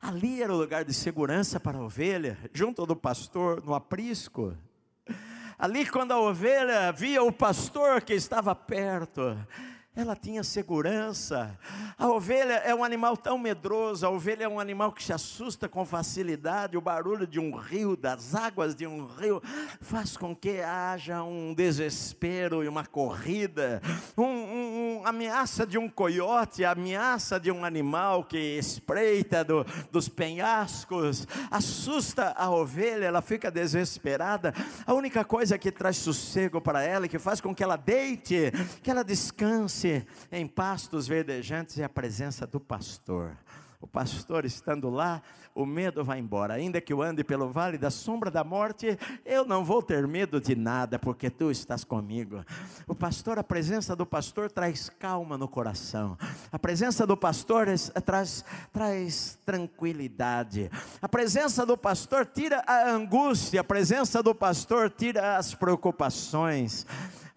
Ali 0.00 0.42
era 0.42 0.52
o 0.52 0.56
lugar 0.56 0.84
de 0.84 0.92
segurança 0.92 1.58
para 1.58 1.78
a 1.78 1.82
ovelha, 1.82 2.38
junto 2.52 2.84
do 2.86 2.94
pastor, 2.94 3.62
no 3.64 3.74
aprisco. 3.74 4.56
Ali, 5.58 5.86
quando 5.86 6.12
a 6.12 6.20
ovelha 6.20 6.92
via 6.92 7.22
o 7.22 7.32
pastor 7.32 8.02
que 8.02 8.12
estava 8.12 8.54
perto, 8.54 9.36
ela 9.96 10.14
tinha 10.14 10.44
segurança. 10.44 11.58
A 11.96 12.06
ovelha 12.08 12.56
é 12.66 12.74
um 12.74 12.84
animal 12.84 13.16
tão 13.16 13.38
medroso, 13.38 14.04
a 14.04 14.10
ovelha 14.10 14.44
é 14.44 14.48
um 14.48 14.60
animal 14.60 14.92
que 14.92 15.02
se 15.02 15.10
assusta 15.10 15.70
com 15.70 15.86
facilidade. 15.86 16.76
O 16.76 16.82
barulho 16.82 17.26
de 17.26 17.40
um 17.40 17.56
rio, 17.56 17.96
das 17.96 18.34
águas 18.34 18.74
de 18.74 18.86
um 18.86 19.06
rio, 19.06 19.42
faz 19.80 20.14
com 20.14 20.36
que 20.36 20.60
haja 20.60 21.22
um 21.22 21.54
desespero 21.54 22.62
e 22.62 22.68
uma 22.68 22.84
corrida, 22.84 23.80
um, 24.18 24.24
um 24.24 25.02
ameaça 25.06 25.66
de 25.66 25.78
um 25.78 25.88
coiote, 25.88 26.62
a 26.62 26.72
ameaça 26.72 27.40
de 27.40 27.50
um 27.50 27.64
animal 27.64 28.22
que 28.22 28.58
espreita 28.58 29.42
do, 29.42 29.64
dos 29.90 30.10
penhascos, 30.10 31.26
assusta 31.50 32.34
a 32.36 32.50
ovelha, 32.50 33.06
ela 33.06 33.22
fica 33.22 33.50
desesperada. 33.50 34.52
A 34.86 34.92
única 34.92 35.24
coisa 35.24 35.56
que 35.56 35.72
traz 35.72 35.96
sossego 35.96 36.60
para 36.60 36.82
ela 36.82 37.08
que 37.08 37.18
faz 37.18 37.40
com 37.40 37.54
que 37.54 37.64
ela 37.64 37.76
deite, 37.76 38.52
que 38.82 38.90
ela 38.90 39.02
descanse 39.02 39.85
em 40.30 40.46
pastos 40.46 41.06
verdejantes 41.06 41.78
é 41.78 41.84
a 41.84 41.88
presença 41.88 42.46
do 42.46 42.60
pastor. 42.60 43.36
O 43.80 43.86
pastor 43.86 44.44
estando 44.44 44.88
lá, 44.88 45.22
o 45.54 45.66
medo 45.66 46.02
vai 46.02 46.18
embora. 46.18 46.54
Ainda 46.54 46.80
que 46.80 46.92
eu 46.92 47.02
ande 47.02 47.22
pelo 47.22 47.50
vale 47.50 47.76
da 47.76 47.90
sombra 47.90 48.30
da 48.30 48.42
morte, 48.42 48.98
eu 49.24 49.44
não 49.44 49.64
vou 49.64 49.82
ter 49.82 50.06
medo 50.06 50.40
de 50.40 50.56
nada, 50.56 50.98
porque 50.98 51.30
tu 51.30 51.50
estás 51.50 51.84
comigo. 51.84 52.44
O 52.86 52.94
pastor, 52.94 53.38
a 53.38 53.44
presença 53.44 53.94
do 53.94 54.06
pastor 54.06 54.50
traz 54.50 54.88
calma 54.88 55.36
no 55.36 55.46
coração. 55.46 56.16
A 56.50 56.58
presença 56.58 57.06
do 57.06 57.16
pastor 57.16 57.66
traz, 58.04 58.44
traz 58.72 59.38
tranquilidade. 59.44 60.70
A 61.00 61.08
presença 61.08 61.64
do 61.64 61.76
pastor 61.76 62.26
tira 62.26 62.62
a 62.66 62.90
angústia. 62.90 63.60
A 63.60 63.64
presença 63.64 64.22
do 64.22 64.34
pastor 64.34 64.90
tira 64.90 65.36
as 65.36 65.54
preocupações. 65.54 66.86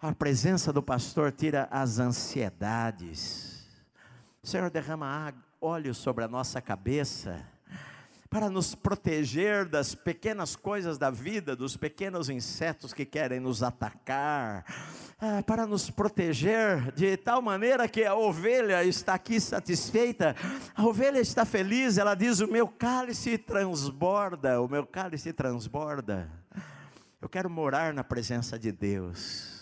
A 0.02 0.14
presença 0.14 0.72
do 0.72 0.82
pastor 0.82 1.30
tira 1.30 1.68
as 1.70 1.98
ansiedades. 1.98 3.68
Senhor, 4.42 4.70
derrama 4.70 5.34
óleo 5.60 5.94
sobre 5.94 6.24
a 6.24 6.28
nossa 6.28 6.58
cabeça 6.58 7.46
para 8.30 8.48
nos 8.48 8.74
proteger 8.74 9.66
das 9.66 9.94
pequenas 9.94 10.56
coisas 10.56 10.96
da 10.96 11.10
vida, 11.10 11.54
dos 11.54 11.76
pequenos 11.76 12.30
insetos 12.30 12.94
que 12.94 13.04
querem 13.04 13.40
nos 13.40 13.62
atacar, 13.62 14.64
ah, 15.20 15.42
para 15.42 15.66
nos 15.66 15.90
proteger 15.90 16.92
de 16.92 17.18
tal 17.18 17.42
maneira 17.42 17.86
que 17.86 18.02
a 18.02 18.14
ovelha 18.14 18.82
está 18.82 19.12
aqui 19.12 19.38
satisfeita, 19.38 20.34
a 20.74 20.82
ovelha 20.82 21.20
está 21.20 21.44
feliz, 21.44 21.98
ela 21.98 22.14
diz: 22.14 22.40
O 22.40 22.50
meu 22.50 22.66
cálice 22.66 23.36
transborda, 23.36 24.62
o 24.62 24.68
meu 24.68 24.86
cálice 24.86 25.30
transborda. 25.30 26.26
Eu 27.20 27.28
quero 27.28 27.50
morar 27.50 27.92
na 27.92 28.02
presença 28.02 28.58
de 28.58 28.72
Deus. 28.72 29.59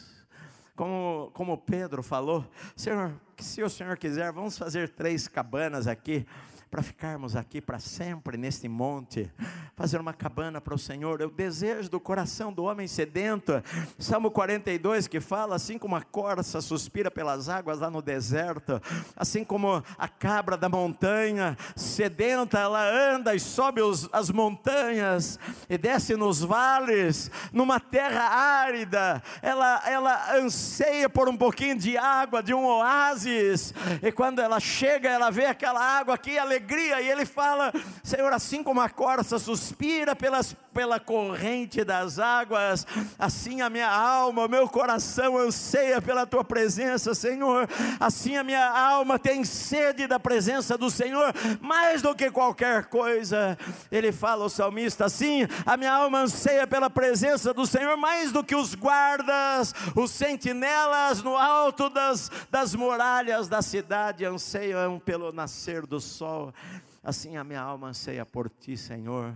Como, 0.79 1.33
como 1.35 1.59
Pedro 1.59 2.05
falou, 2.05 2.45
Senhor, 2.77 3.13
se 3.37 3.61
o 3.65 3.69
Senhor 3.69 3.99
quiser, 3.99 4.31
vamos 4.31 4.57
fazer 4.57 4.89
três 4.91 5.27
cabanas 5.27 5.89
aqui 5.89 6.25
para 6.71 6.83
ficarmos 6.83 7.35
aqui 7.35 7.61
para 7.61 7.79
sempre 7.79 8.37
neste 8.37 8.69
monte, 8.69 9.31
fazer 9.75 10.01
uma 10.01 10.13
cabana 10.13 10.61
para 10.61 10.75
o 10.75 10.79
Senhor. 10.79 11.21
Eu 11.21 11.31
desejo 11.31 11.89
do 11.89 11.99
coração 11.99 12.53
do 12.53 12.65
homem 12.65 12.87
sedento. 12.87 13.63
Salmo 13.99 14.31
42 14.31 15.09
que 15.09 15.21
fala 15.21 15.57
assim 15.57 15.79
como 15.79 15.97
a 15.97 16.03
corça 16.03 16.61
suspira 16.61 17.11
pelas 17.11 17.49
águas 17.49 17.81
lá 17.81 17.91
no 17.91 18.03
deserto, 18.03 18.81
assim 19.17 19.45
como 19.45 19.83
a 19.97 20.09
cabra 20.09 20.57
da 20.57 20.69
montanha 20.69 21.57
sedenta, 21.75 22.59
ela 22.59 22.85
anda 22.85 23.35
e 23.35 23.41
sobe 23.41 23.81
os, 23.81 24.09
as 24.13 24.31
montanhas 24.31 25.39
e 25.71 25.79
desce 25.79 26.17
nos 26.17 26.41
vales, 26.41 27.31
numa 27.53 27.81
terra 27.81 28.25
árida. 28.25 29.23
Ela 29.41 29.83
ela 29.87 30.37
anseia 30.37 31.09
por 31.09 31.29
um 31.29 31.37
pouquinho 31.37 31.77
de 31.77 31.97
água, 31.97 32.43
de 32.43 32.53
um 32.53 32.65
oásis. 32.65 33.73
E 34.03 34.13
quando 34.13 34.41
ela 34.41 34.61
chega, 34.61 35.09
ela 35.09 35.31
vê 35.31 35.47
aquela 35.47 35.81
água 35.81 36.15
aqui, 36.15 36.37
ela 36.37 36.58
alegria, 36.59 37.01
e 37.01 37.09
ele 37.09 37.25
fala: 37.25 37.73
Senhor, 38.03 38.33
assim 38.33 38.63
como 38.63 38.81
a 38.81 38.89
corça 38.89 39.39
suspira 39.39 40.15
pelas, 40.15 40.55
pela 40.79 41.01
corrente 41.01 41.83
das 41.83 42.21
águas, 42.21 42.87
assim 43.19 43.63
a 43.63 43.69
minha 43.69 43.91
alma, 43.91 44.45
o 44.45 44.49
meu 44.49 44.69
coração 44.69 45.37
anseia 45.37 46.01
pela 46.01 46.25
tua 46.25 46.45
presença, 46.45 47.17
Senhor. 47.17 47.69
Assim 47.99 48.37
a 48.37 48.45
minha 48.45 48.65
alma 48.71 49.19
tem 49.19 49.43
sede 49.43 50.07
da 50.07 50.21
presença 50.21 50.79
do 50.79 50.89
Senhor, 50.89 51.35
mais 51.61 52.01
do 52.01 52.15
que 52.15 52.31
qualquer 52.31 52.85
coisa. 52.85 53.59
Ele 53.91 54.13
fala, 54.13 54.45
o 54.45 54.49
salmista, 54.49 55.07
assim, 55.07 55.49
a 55.67 55.77
minha 55.77 55.93
alma 55.93 56.21
anseia 56.21 56.65
pela 56.65 56.89
presença 56.89 57.53
do 57.53 57.67
Senhor, 57.67 57.97
mais 57.97 58.31
do 58.31 58.45
que 58.45 58.55
os 58.55 58.77
guardas, 58.77 59.75
os 59.97 60.13
sentinelas 60.13 61.25
no 61.25 61.37
alto 61.37 61.91
das, 61.91 62.31
das 62.53 62.73
muralhas 62.77 63.49
da 63.49 63.63
cidade 63.63 64.25
anseiam 64.25 65.01
pelo 65.01 65.33
nascer 65.33 65.85
do 65.85 65.99
sol 65.99 66.55
assim 67.03 67.39
a 67.39 67.45
minha 67.45 67.63
alma 67.63 67.89
anseia 67.89 68.27
por 68.27 68.51
ti, 68.51 68.77
Senhor. 68.77 69.35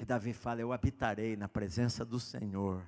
E 0.00 0.04
Davi 0.04 0.32
fala: 0.32 0.62
Eu 0.62 0.72
habitarei 0.72 1.36
na 1.36 1.46
presença 1.46 2.06
do 2.06 2.18
Senhor. 2.18 2.82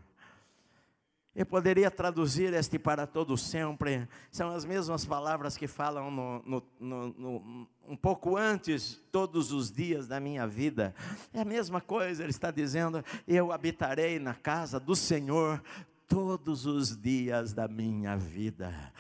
Eu 1.35 1.45
poderia 1.45 1.91
traduzir 1.91 2.53
este 2.53 2.79
para 2.79 3.07
todo 3.07 3.39
sempre, 3.39 4.07
são 4.31 4.51
as 4.51 4.67
mesmas 4.67 5.07
palavras 5.07 5.57
que 5.57 5.67
falam 5.67 6.11
no, 6.11 6.63
no, 6.79 7.09
no, 7.09 7.69
um 7.89 7.97
pouco 7.97 8.37
antes, 8.37 9.01
todos 9.11 9.51
os 9.51 9.73
dias 9.73 10.07
da 10.07 10.21
minha 10.21 10.47
vida. 10.47 10.95
É 11.33 11.41
a 11.41 11.45
mesma 11.45 11.81
coisa, 11.81 12.23
ele 12.23 12.31
está 12.31 12.51
dizendo: 12.51 13.05
Eu 13.27 13.53
habitarei 13.53 14.19
na 14.19 14.35
casa 14.35 14.81
do 14.81 14.97
Senhor 14.97 15.63
todos 16.09 16.67
os 16.67 16.97
dias 16.97 17.53
da 17.53 17.69
minha 17.69 18.17
vida. 18.17 18.93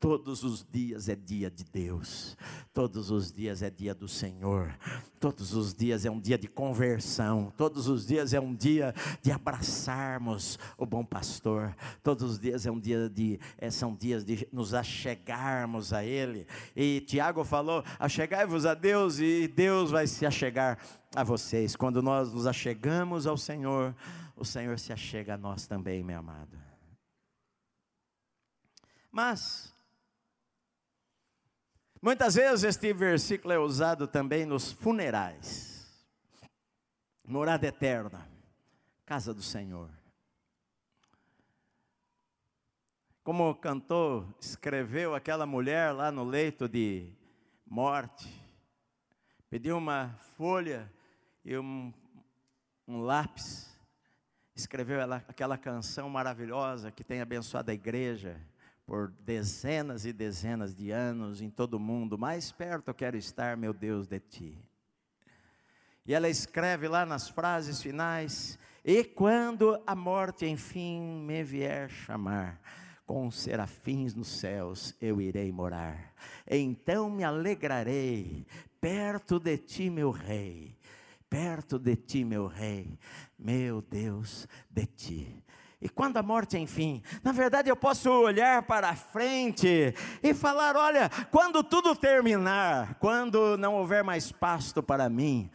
Todos 0.00 0.44
os 0.44 0.64
dias 0.64 1.08
é 1.08 1.16
dia 1.16 1.50
de 1.50 1.64
Deus, 1.64 2.36
todos 2.72 3.10
os 3.10 3.32
dias 3.32 3.62
é 3.62 3.68
dia 3.70 3.92
do 3.92 4.06
Senhor, 4.06 4.72
todos 5.18 5.54
os 5.54 5.74
dias 5.74 6.04
é 6.04 6.10
um 6.10 6.20
dia 6.20 6.38
de 6.38 6.46
conversão, 6.46 7.52
todos 7.56 7.88
os 7.88 8.06
dias 8.06 8.32
é 8.32 8.38
um 8.38 8.54
dia 8.54 8.94
de 9.20 9.32
abraçarmos 9.32 10.56
o 10.76 10.86
bom 10.86 11.04
pastor, 11.04 11.74
todos 12.00 12.30
os 12.30 12.38
dias 12.38 12.64
é 12.64 12.70
um 12.70 12.78
dia 12.78 13.10
de, 13.10 13.40
é, 13.58 13.72
são 13.72 13.92
dias 13.92 14.24
de 14.24 14.46
nos 14.52 14.72
achegarmos 14.72 15.92
a 15.92 16.04
Ele. 16.04 16.46
E 16.76 17.00
Tiago 17.00 17.42
falou: 17.42 17.82
achegai-vos 17.98 18.66
a 18.66 18.74
Deus 18.74 19.18
e 19.18 19.48
Deus 19.48 19.90
vai 19.90 20.06
se 20.06 20.24
achegar 20.24 20.78
a 21.12 21.24
vocês. 21.24 21.74
Quando 21.74 22.00
nós 22.00 22.32
nos 22.32 22.46
achegamos 22.46 23.26
ao 23.26 23.36
Senhor, 23.36 23.96
o 24.36 24.44
Senhor 24.44 24.78
se 24.78 24.92
achega 24.92 25.34
a 25.34 25.36
nós 25.36 25.66
também, 25.66 26.04
meu 26.04 26.20
amado. 26.20 26.56
Mas, 29.10 29.74
Muitas 32.00 32.36
vezes 32.36 32.62
este 32.62 32.92
versículo 32.92 33.52
é 33.52 33.58
usado 33.58 34.06
também 34.06 34.46
nos 34.46 34.70
funerais. 34.70 35.84
Morada 37.24 37.66
eterna, 37.66 38.28
casa 39.04 39.34
do 39.34 39.42
Senhor. 39.42 39.90
Como 43.24 43.52
cantou, 43.56 44.32
escreveu 44.40 45.12
aquela 45.12 45.44
mulher 45.44 45.92
lá 45.92 46.12
no 46.12 46.22
leito 46.22 46.68
de 46.68 47.12
morte, 47.66 48.32
pediu 49.50 49.76
uma 49.76 50.16
folha 50.36 50.90
e 51.44 51.58
um, 51.58 51.92
um 52.86 53.00
lápis, 53.00 53.76
escreveu 54.54 55.00
ela, 55.00 55.16
aquela 55.26 55.58
canção 55.58 56.08
maravilhosa 56.08 56.92
que 56.92 57.02
tem 57.02 57.20
abençoado 57.20 57.72
a 57.72 57.74
igreja 57.74 58.40
por 58.88 59.10
dezenas 59.20 60.06
e 60.06 60.14
dezenas 60.14 60.74
de 60.74 60.90
anos 60.90 61.42
em 61.42 61.50
todo 61.50 61.74
o 61.74 61.78
mundo, 61.78 62.16
mais 62.16 62.50
perto 62.50 62.88
eu 62.88 62.94
quero 62.94 63.18
estar, 63.18 63.54
meu 63.54 63.74
Deus, 63.74 64.06
de 64.06 64.18
ti. 64.18 64.58
E 66.06 66.14
ela 66.14 66.26
escreve 66.26 66.88
lá 66.88 67.04
nas 67.04 67.28
frases 67.28 67.82
finais: 67.82 68.58
E 68.82 69.04
quando 69.04 69.78
a 69.86 69.94
morte 69.94 70.46
enfim 70.46 71.02
me 71.02 71.44
vier 71.44 71.90
chamar, 71.90 72.58
com 73.04 73.30
serafins 73.30 74.14
nos 74.14 74.40
céus 74.40 74.96
eu 75.02 75.20
irei 75.20 75.52
morar. 75.52 76.14
Então 76.50 77.10
me 77.10 77.24
alegrarei 77.24 78.46
perto 78.80 79.38
de 79.38 79.58
ti, 79.58 79.90
meu 79.90 80.10
rei, 80.10 80.74
perto 81.28 81.78
de 81.78 81.94
ti, 81.94 82.24
meu 82.24 82.46
rei, 82.46 82.98
meu 83.38 83.82
Deus, 83.82 84.48
de 84.70 84.86
ti. 84.86 85.44
E 85.80 85.88
quando 85.88 86.16
a 86.16 86.22
morte, 86.22 86.58
enfim, 86.58 87.00
na 87.22 87.30
verdade 87.30 87.68
eu 87.68 87.76
posso 87.76 88.10
olhar 88.10 88.62
para 88.62 88.96
frente 88.96 89.94
e 90.20 90.34
falar: 90.34 90.76
olha, 90.76 91.08
quando 91.30 91.62
tudo 91.62 91.94
terminar, 91.94 92.96
quando 92.96 93.56
não 93.56 93.76
houver 93.76 94.02
mais 94.02 94.32
pasto 94.32 94.82
para 94.82 95.08
mim, 95.08 95.48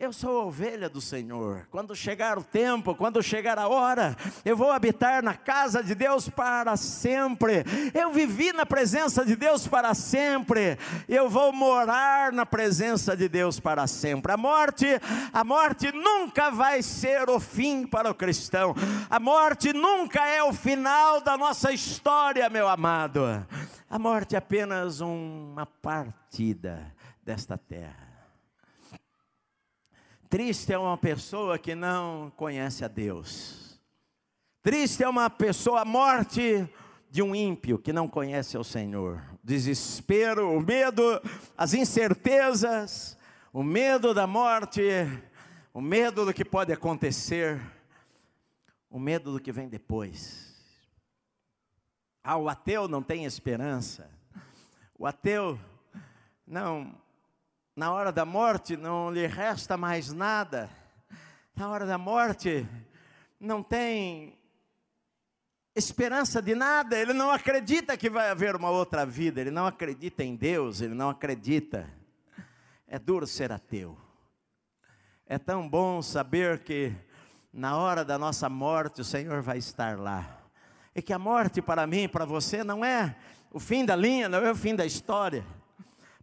eu 0.00 0.14
sou 0.14 0.46
ovelha 0.46 0.88
do 0.88 0.98
Senhor. 0.98 1.68
Quando 1.70 1.94
chegar 1.94 2.38
o 2.38 2.42
tempo, 2.42 2.94
quando 2.94 3.22
chegar 3.22 3.58
a 3.58 3.68
hora, 3.68 4.16
eu 4.46 4.56
vou 4.56 4.72
habitar 4.72 5.22
na 5.22 5.34
casa 5.34 5.84
de 5.84 5.94
Deus 5.94 6.26
para 6.26 6.74
sempre. 6.78 7.62
Eu 7.92 8.10
vivi 8.10 8.50
na 8.50 8.64
presença 8.64 9.26
de 9.26 9.36
Deus 9.36 9.68
para 9.68 9.92
sempre. 9.92 10.78
Eu 11.06 11.28
vou 11.28 11.52
morar 11.52 12.32
na 12.32 12.46
presença 12.46 13.14
de 13.14 13.28
Deus 13.28 13.60
para 13.60 13.86
sempre. 13.86 14.32
A 14.32 14.38
morte, 14.38 14.86
a 15.34 15.44
morte 15.44 15.92
nunca 15.92 16.50
vai 16.50 16.82
ser 16.82 17.28
o 17.28 17.38
fim 17.38 17.86
para 17.86 18.10
o 18.10 18.14
cristão. 18.14 18.74
A 19.10 19.20
morte 19.20 19.70
nunca 19.74 20.26
é 20.26 20.42
o 20.42 20.54
final 20.54 21.20
da 21.20 21.36
nossa 21.36 21.74
história, 21.74 22.48
meu 22.48 22.66
amado. 22.66 23.20
A 23.90 23.98
morte 23.98 24.34
é 24.34 24.38
apenas 24.38 25.02
uma 25.02 25.66
partida 25.66 26.90
desta 27.22 27.58
terra. 27.58 28.09
Triste 30.30 30.72
é 30.72 30.78
uma 30.78 30.96
pessoa 30.96 31.58
que 31.58 31.74
não 31.74 32.32
conhece 32.36 32.84
a 32.84 32.88
Deus. 32.88 33.80
Triste 34.62 35.02
é 35.02 35.08
uma 35.08 35.28
pessoa, 35.28 35.80
a 35.80 35.84
morte 35.84 36.72
de 37.10 37.20
um 37.20 37.34
ímpio 37.34 37.76
que 37.76 37.92
não 37.92 38.06
conhece 38.06 38.56
o 38.56 38.62
Senhor. 38.62 39.20
Desespero, 39.42 40.56
o 40.56 40.60
medo, 40.60 41.02
as 41.58 41.74
incertezas, 41.74 43.18
o 43.52 43.64
medo 43.64 44.14
da 44.14 44.24
morte, 44.24 44.80
o 45.74 45.80
medo 45.80 46.24
do 46.24 46.32
que 46.32 46.44
pode 46.44 46.72
acontecer, 46.72 47.60
o 48.88 49.00
medo 49.00 49.32
do 49.32 49.40
que 49.40 49.50
vem 49.50 49.68
depois. 49.68 50.54
Ah, 52.22 52.36
o 52.36 52.48
ateu 52.48 52.86
não 52.86 53.02
tem 53.02 53.24
esperança. 53.24 54.08
O 54.96 55.08
ateu 55.08 55.58
não 56.46 56.94
na 57.80 57.90
hora 57.90 58.12
da 58.12 58.26
morte 58.26 58.76
não 58.76 59.10
lhe 59.10 59.26
resta 59.26 59.74
mais 59.74 60.12
nada. 60.12 60.68
Na 61.56 61.70
hora 61.70 61.86
da 61.86 61.96
morte 61.96 62.68
não 63.40 63.62
tem 63.62 64.38
esperança 65.74 66.42
de 66.42 66.54
nada, 66.54 66.98
ele 66.98 67.14
não 67.14 67.30
acredita 67.30 67.96
que 67.96 68.10
vai 68.10 68.28
haver 68.28 68.54
uma 68.54 68.68
outra 68.68 69.06
vida, 69.06 69.40
ele 69.40 69.50
não 69.50 69.66
acredita 69.66 70.22
em 70.22 70.36
Deus, 70.36 70.82
ele 70.82 70.92
não 70.92 71.08
acredita. 71.08 71.88
É 72.86 72.98
duro 72.98 73.26
ser 73.26 73.50
ateu. 73.50 73.96
É 75.24 75.38
tão 75.38 75.66
bom 75.66 76.02
saber 76.02 76.58
que 76.58 76.94
na 77.50 77.78
hora 77.78 78.04
da 78.04 78.18
nossa 78.18 78.50
morte 78.50 79.00
o 79.00 79.04
Senhor 79.04 79.40
vai 79.40 79.56
estar 79.56 79.98
lá. 79.98 80.38
E 80.94 81.00
que 81.00 81.14
a 81.14 81.18
morte 81.18 81.62
para 81.62 81.86
mim, 81.86 82.10
para 82.10 82.26
você, 82.26 82.62
não 82.62 82.84
é 82.84 83.16
o 83.50 83.58
fim 83.58 83.86
da 83.86 83.96
linha, 83.96 84.28
não 84.28 84.40
é 84.40 84.50
o 84.50 84.54
fim 84.54 84.76
da 84.76 84.84
história. 84.84 85.46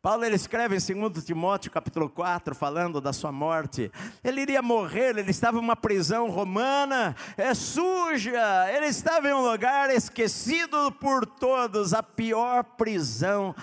Paulo 0.02 0.24
ele 0.24 0.36
escreve 0.36 0.76
em 0.76 1.10
2 1.10 1.26
Timóteo 1.26 1.72
capítulo 1.72 2.08
4, 2.08 2.54
falando 2.54 3.02
da 3.02 3.12
sua 3.12 3.32
morte. 3.32 3.92
Ele 4.24 4.42
iria 4.42 4.62
morrer, 4.62 5.18
ele 5.18 5.32
estava 5.32 5.58
em 5.58 5.60
uma 5.60 5.76
prisão 5.76 6.30
romana, 6.30 7.16
é 7.36 7.54
suja, 7.56 8.72
ele 8.72 8.86
estava 8.86 9.28
em 9.28 9.34
um 9.34 9.50
lugar 9.50 9.90
esquecido 9.90 10.92
por 10.94 11.26
todos, 11.26 11.94
a 11.94 12.04
pior 12.04 12.64
prisão 12.64 13.56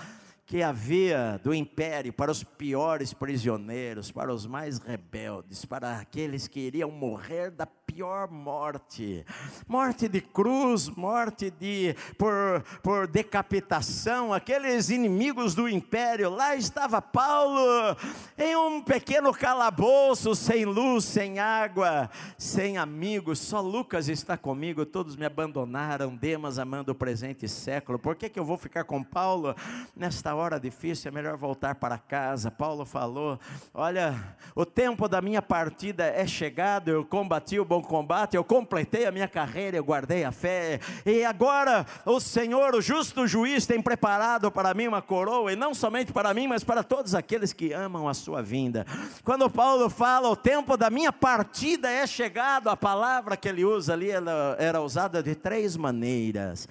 que 0.45 0.61
havia 0.61 1.39
do 1.43 1.53
império 1.53 2.13
para 2.13 2.31
os 2.31 2.43
piores 2.43 3.13
prisioneiros, 3.13 4.11
para 4.11 4.31
os 4.31 4.45
mais 4.45 4.77
rebeldes, 4.77 5.65
para 5.65 5.97
aqueles 5.97 6.47
que 6.47 6.59
iriam 6.59 6.91
morrer 6.91 7.49
da 7.49 7.65
pior 7.95 8.29
morte, 8.29 9.25
morte 9.67 10.09
de 10.09 10.19
cruz, 10.19 10.89
morte 10.89 11.49
de 11.49 11.95
por, 12.17 12.61
por 12.83 13.07
decapitação, 13.07 14.33
aqueles 14.33 14.89
inimigos 14.89 15.55
do 15.55 15.69
império. 15.69 16.29
Lá 16.29 16.55
estava 16.55 17.01
Paulo 17.01 17.95
em 18.37 18.53
um 18.55 18.81
pequeno 18.81 19.31
calabouço, 19.33 20.35
sem 20.35 20.65
luz, 20.65 21.05
sem 21.05 21.39
água, 21.39 22.09
sem 22.37 22.77
amigos. 22.77 23.39
Só 23.39 23.61
Lucas 23.61 24.09
está 24.09 24.37
comigo. 24.37 24.85
Todos 24.85 25.15
me 25.15 25.25
abandonaram. 25.25 26.15
Demas 26.15 26.59
amando 26.59 26.91
o 26.91 26.95
presente 26.95 27.47
século. 27.47 27.97
Por 27.97 28.15
que 28.15 28.27
que 28.27 28.39
eu 28.39 28.45
vou 28.45 28.57
ficar 28.57 28.83
com 28.83 29.01
Paulo 29.01 29.55
nesta 29.95 30.35
hora 30.35 30.44
difícil? 30.59 31.09
É 31.09 31.11
melhor 31.11 31.35
voltar 31.35 31.75
para 31.75 31.97
casa. 31.97 32.51
Paulo 32.51 32.85
falou: 32.85 33.39
Olha, 33.73 34.35
o 34.55 34.65
tempo 34.65 35.07
da 35.07 35.21
minha 35.21 35.41
partida 35.41 36.05
é 36.05 36.25
chegado. 36.27 36.89
Eu 36.89 37.03
combati 37.03 37.59
o 37.59 37.65
bom 37.65 37.81
combate, 37.81 38.35
eu 38.35 38.43
completei 38.43 39.05
a 39.05 39.11
minha 39.11 39.27
carreira, 39.27 39.77
eu 39.77 39.83
guardei 39.83 40.23
a 40.23 40.31
fé, 40.31 40.79
e 41.05 41.23
agora 41.23 41.85
o 42.05 42.19
Senhor, 42.19 42.75
o 42.75 42.81
justo 42.81 43.27
juiz, 43.27 43.65
tem 43.65 43.81
preparado 43.81 44.51
para 44.51 44.73
mim 44.73 44.87
uma 44.87 45.01
coroa, 45.01 45.51
e 45.51 45.55
não 45.55 45.73
somente 45.73 46.13
para 46.13 46.33
mim, 46.33 46.47
mas 46.47 46.63
para 46.63 46.83
todos 46.83 47.15
aqueles 47.15 47.53
que 47.53 47.73
amam 47.73 48.07
a 48.07 48.13
sua 48.13 48.41
vinda. 48.41 48.85
Quando 49.23 49.49
Paulo 49.49 49.89
fala, 49.89 50.29
o 50.29 50.35
tempo 50.35 50.77
da 50.77 50.89
minha 50.89 51.11
partida 51.11 51.89
é 51.89 52.05
chegado, 52.05 52.69
a 52.69 52.77
palavra 52.77 53.35
que 53.37 53.47
ele 53.47 53.65
usa 53.65 53.93
ali 53.93 54.09
era 54.57 54.81
usada 54.81 55.21
de 55.21 55.35
três 55.35 55.75
maneiras. 55.75 56.67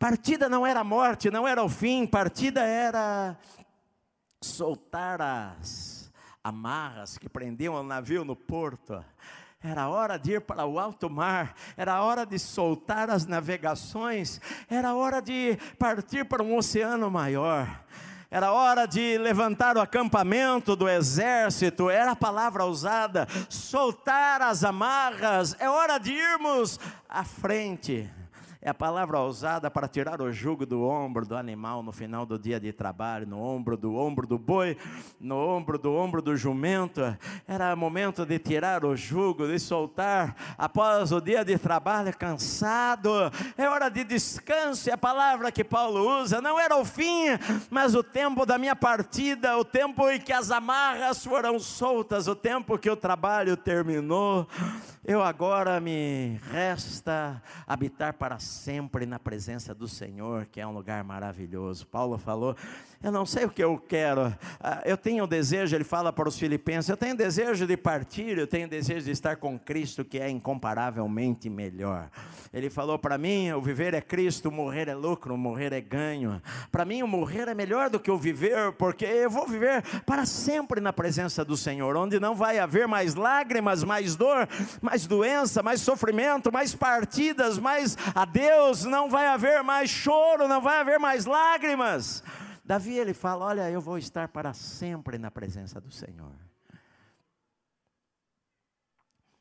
Partida 0.00 0.48
não 0.48 0.66
era 0.66 0.82
morte, 0.82 1.30
não 1.30 1.46
era 1.46 1.62
o 1.62 1.68
fim, 1.68 2.06
partida 2.06 2.62
era 2.62 3.36
soltar 4.42 5.20
as 5.20 6.10
amarras 6.42 7.18
que 7.18 7.28
prendiam 7.28 7.74
o 7.74 7.82
navio 7.82 8.24
no 8.24 8.34
porto. 8.34 9.04
Era 9.62 9.90
hora 9.90 10.16
de 10.16 10.32
ir 10.32 10.40
para 10.40 10.64
o 10.64 10.78
alto 10.78 11.10
mar, 11.10 11.54
era 11.76 12.02
hora 12.02 12.24
de 12.24 12.38
soltar 12.38 13.10
as 13.10 13.26
navegações, 13.26 14.40
era 14.70 14.94
hora 14.94 15.20
de 15.20 15.58
partir 15.78 16.24
para 16.24 16.42
um 16.42 16.56
oceano 16.56 17.10
maior. 17.10 17.84
Era 18.30 18.52
hora 18.52 18.86
de 18.86 19.18
levantar 19.18 19.76
o 19.76 19.82
acampamento 19.82 20.74
do 20.74 20.88
exército, 20.88 21.90
era 21.90 22.12
a 22.12 22.16
palavra 22.16 22.64
usada, 22.64 23.28
soltar 23.50 24.40
as 24.40 24.64
amarras, 24.64 25.54
é 25.60 25.68
hora 25.68 25.98
de 25.98 26.14
irmos 26.14 26.80
à 27.06 27.22
frente. 27.22 28.10
É 28.62 28.68
a 28.68 28.74
palavra 28.74 29.18
usada 29.20 29.70
para 29.70 29.88
tirar 29.88 30.20
o 30.20 30.30
jugo 30.30 30.66
do 30.66 30.82
ombro 30.82 31.24
do 31.24 31.34
animal 31.34 31.82
no 31.82 31.92
final 31.92 32.26
do 32.26 32.38
dia 32.38 32.60
de 32.60 32.74
trabalho, 32.74 33.26
no 33.26 33.40
ombro 33.40 33.74
do 33.74 33.96
ombro 33.96 34.26
do 34.26 34.38
boi, 34.38 34.76
no 35.18 35.34
ombro 35.34 35.78
do 35.78 35.90
ombro 35.94 36.20
do 36.20 36.36
jumento. 36.36 37.00
Era 37.48 37.74
momento 37.74 38.26
de 38.26 38.38
tirar 38.38 38.84
o 38.84 38.94
jugo, 38.94 39.46
de 39.46 39.58
soltar 39.58 40.36
após 40.58 41.10
o 41.10 41.22
dia 41.22 41.42
de 41.42 41.56
trabalho 41.56 42.14
cansado. 42.14 43.10
É 43.56 43.66
hora 43.66 43.88
de 43.88 44.04
descanso, 44.04 44.90
é 44.90 44.92
a 44.92 44.98
palavra 44.98 45.50
que 45.50 45.64
Paulo 45.64 46.20
usa. 46.20 46.42
Não 46.42 46.60
era 46.60 46.76
o 46.76 46.84
fim, 46.84 47.28
mas 47.70 47.94
o 47.94 48.02
tempo 48.02 48.44
da 48.44 48.58
minha 48.58 48.76
partida, 48.76 49.56
o 49.56 49.64
tempo 49.64 50.06
em 50.10 50.20
que 50.20 50.34
as 50.34 50.50
amarras 50.50 51.24
foram 51.24 51.58
soltas, 51.58 52.28
o 52.28 52.34
tempo 52.34 52.76
que 52.76 52.90
o 52.90 52.96
trabalho 52.96 53.56
terminou. 53.56 54.46
Eu 55.02 55.22
agora 55.22 55.80
me 55.80 56.38
resta 56.52 57.42
habitar 57.66 58.12
para 58.12 58.38
sempre 58.50 59.06
na 59.06 59.18
presença 59.18 59.74
do 59.74 59.88
Senhor, 59.88 60.46
que 60.46 60.60
é 60.60 60.66
um 60.66 60.72
lugar 60.72 61.02
maravilhoso. 61.04 61.86
Paulo 61.86 62.18
falou: 62.18 62.56
Eu 63.02 63.10
não 63.10 63.24
sei 63.24 63.46
o 63.46 63.50
que 63.50 63.64
eu 63.64 63.78
quero, 63.78 64.30
ah, 64.60 64.82
eu 64.84 64.94
tenho 64.94 65.26
desejo, 65.26 65.74
ele 65.74 65.84
fala 65.84 66.12
para 66.12 66.28
os 66.28 66.38
filipenses: 66.38 66.90
Eu 66.90 66.98
tenho 66.98 67.16
desejo 67.16 67.66
de 67.66 67.74
partir, 67.74 68.36
eu 68.36 68.46
tenho 68.46 68.68
desejo 68.68 69.06
de 69.06 69.10
estar 69.10 69.36
com 69.36 69.58
Cristo, 69.58 70.04
que 70.04 70.18
é 70.18 70.28
incomparavelmente 70.28 71.48
melhor. 71.48 72.10
Ele 72.52 72.68
falou 72.68 72.98
para 72.98 73.16
mim: 73.16 73.52
O 73.52 73.62
viver 73.62 73.94
é 73.94 74.02
Cristo, 74.02 74.50
o 74.50 74.52
morrer 74.52 74.86
é 74.86 74.94
lucro, 74.94 75.32
o 75.32 75.38
morrer 75.38 75.72
é 75.72 75.80
ganho. 75.80 76.42
Para 76.70 76.84
mim, 76.84 77.02
o 77.02 77.08
morrer 77.08 77.48
é 77.48 77.54
melhor 77.54 77.88
do 77.88 77.98
que 77.98 78.10
o 78.10 78.18
viver, 78.18 78.72
porque 78.72 79.06
eu 79.06 79.30
vou 79.30 79.48
viver 79.48 79.82
para 80.04 80.26
sempre 80.26 80.78
na 80.78 80.92
presença 80.92 81.42
do 81.42 81.56
Senhor, 81.56 81.96
onde 81.96 82.20
não 82.20 82.34
vai 82.34 82.58
haver 82.58 82.86
mais 82.86 83.14
lágrimas, 83.14 83.82
mais 83.82 84.14
dor, 84.14 84.46
mais 84.82 85.06
doença, 85.06 85.62
mais 85.62 85.80
sofrimento, 85.80 86.52
mais 86.52 86.74
partidas, 86.74 87.58
mais 87.58 87.96
adeus, 88.14 88.84
não 88.84 89.08
vai 89.08 89.26
haver 89.26 89.62
mais 89.62 89.88
choro, 89.88 90.46
não 90.46 90.60
vai 90.60 90.80
haver 90.80 90.98
mais 90.98 91.24
lágrimas. 91.24 92.22
Davi 92.70 92.96
ele 92.96 93.12
fala: 93.12 93.46
Olha, 93.46 93.68
eu 93.68 93.80
vou 93.80 93.98
estar 93.98 94.28
para 94.28 94.54
sempre 94.54 95.18
na 95.18 95.28
presença 95.28 95.80
do 95.80 95.90
Senhor. 95.90 96.36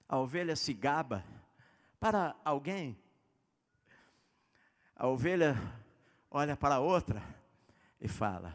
A 0.08 0.18
ovelha 0.18 0.56
se 0.56 0.74
gaba 0.74 1.24
para 2.00 2.36
alguém. 2.44 2.98
A 4.96 5.06
ovelha 5.06 5.56
olha 6.32 6.58
para 6.58 6.78
a 6.78 6.80
outra 6.80 7.22
e 8.02 8.08
fala: 8.08 8.52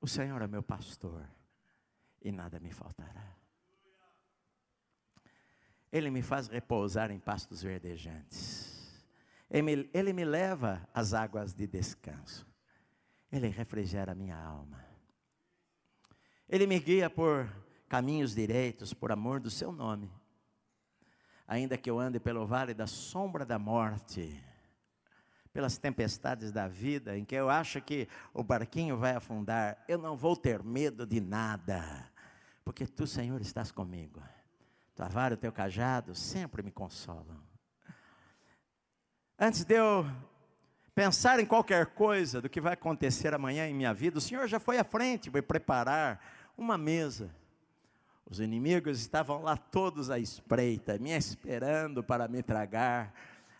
O 0.00 0.08
Senhor 0.08 0.40
é 0.40 0.46
meu 0.46 0.62
pastor 0.62 1.22
e 2.22 2.32
nada 2.32 2.58
me 2.58 2.72
faltará. 2.72 3.36
Ele 5.92 6.10
me 6.10 6.22
faz 6.22 6.48
repousar 6.48 7.10
em 7.10 7.20
pastos 7.20 7.62
verdejantes. 7.62 9.04
Ele 9.50 9.62
me, 9.62 9.90
ele 9.92 10.14
me 10.14 10.24
leva 10.24 10.88
às 10.94 11.12
águas 11.12 11.52
de 11.52 11.66
descanso. 11.66 12.53
Ele 13.34 13.48
refrigera 13.48 14.12
a 14.12 14.14
minha 14.14 14.36
alma. 14.36 14.84
Ele 16.48 16.66
me 16.66 16.78
guia 16.78 17.10
por 17.10 17.50
caminhos 17.88 18.34
direitos, 18.34 18.94
por 18.94 19.10
amor 19.10 19.40
do 19.40 19.50
seu 19.50 19.72
nome. 19.72 20.10
Ainda 21.46 21.76
que 21.76 21.90
eu 21.90 21.98
ande 21.98 22.18
pelo 22.20 22.46
vale 22.46 22.72
da 22.72 22.86
sombra 22.86 23.44
da 23.44 23.58
morte, 23.58 24.42
pelas 25.52 25.76
tempestades 25.76 26.52
da 26.52 26.68
vida, 26.68 27.16
em 27.16 27.24
que 27.24 27.34
eu 27.34 27.50
acho 27.50 27.80
que 27.80 28.08
o 28.32 28.42
barquinho 28.42 28.96
vai 28.96 29.14
afundar, 29.14 29.84
eu 29.88 29.98
não 29.98 30.16
vou 30.16 30.36
ter 30.36 30.62
medo 30.62 31.06
de 31.06 31.20
nada, 31.20 32.10
porque 32.64 32.86
tu, 32.86 33.06
Senhor, 33.06 33.40
estás 33.40 33.70
comigo 33.70 34.22
tua 34.94 35.08
vara 35.08 35.34
e 35.34 35.36
o 35.36 35.40
teu 35.40 35.52
cajado 35.52 36.14
sempre 36.14 36.62
me 36.62 36.70
consolam. 36.70 37.42
Antes 39.38 39.64
de 39.64 39.74
eu 39.74 40.06
pensar 40.94 41.40
em 41.40 41.46
qualquer 41.46 41.86
coisa 41.86 42.40
do 42.40 42.48
que 42.48 42.60
vai 42.60 42.74
acontecer 42.74 43.34
amanhã 43.34 43.66
em 43.66 43.74
minha 43.74 43.92
vida, 43.92 44.18
o 44.18 44.20
Senhor 44.20 44.46
já 44.46 44.60
foi 44.60 44.78
à 44.78 44.84
frente, 44.84 45.28
vai 45.28 45.42
preparar 45.42 46.20
uma 46.56 46.78
mesa. 46.78 47.30
Os 48.30 48.40
inimigos 48.40 49.00
estavam 49.00 49.42
lá 49.42 49.56
todos 49.56 50.10
à 50.10 50.18
espreita, 50.18 50.98
me 50.98 51.10
esperando 51.10 52.02
para 52.02 52.26
me 52.26 52.42
tragar. 52.42 53.12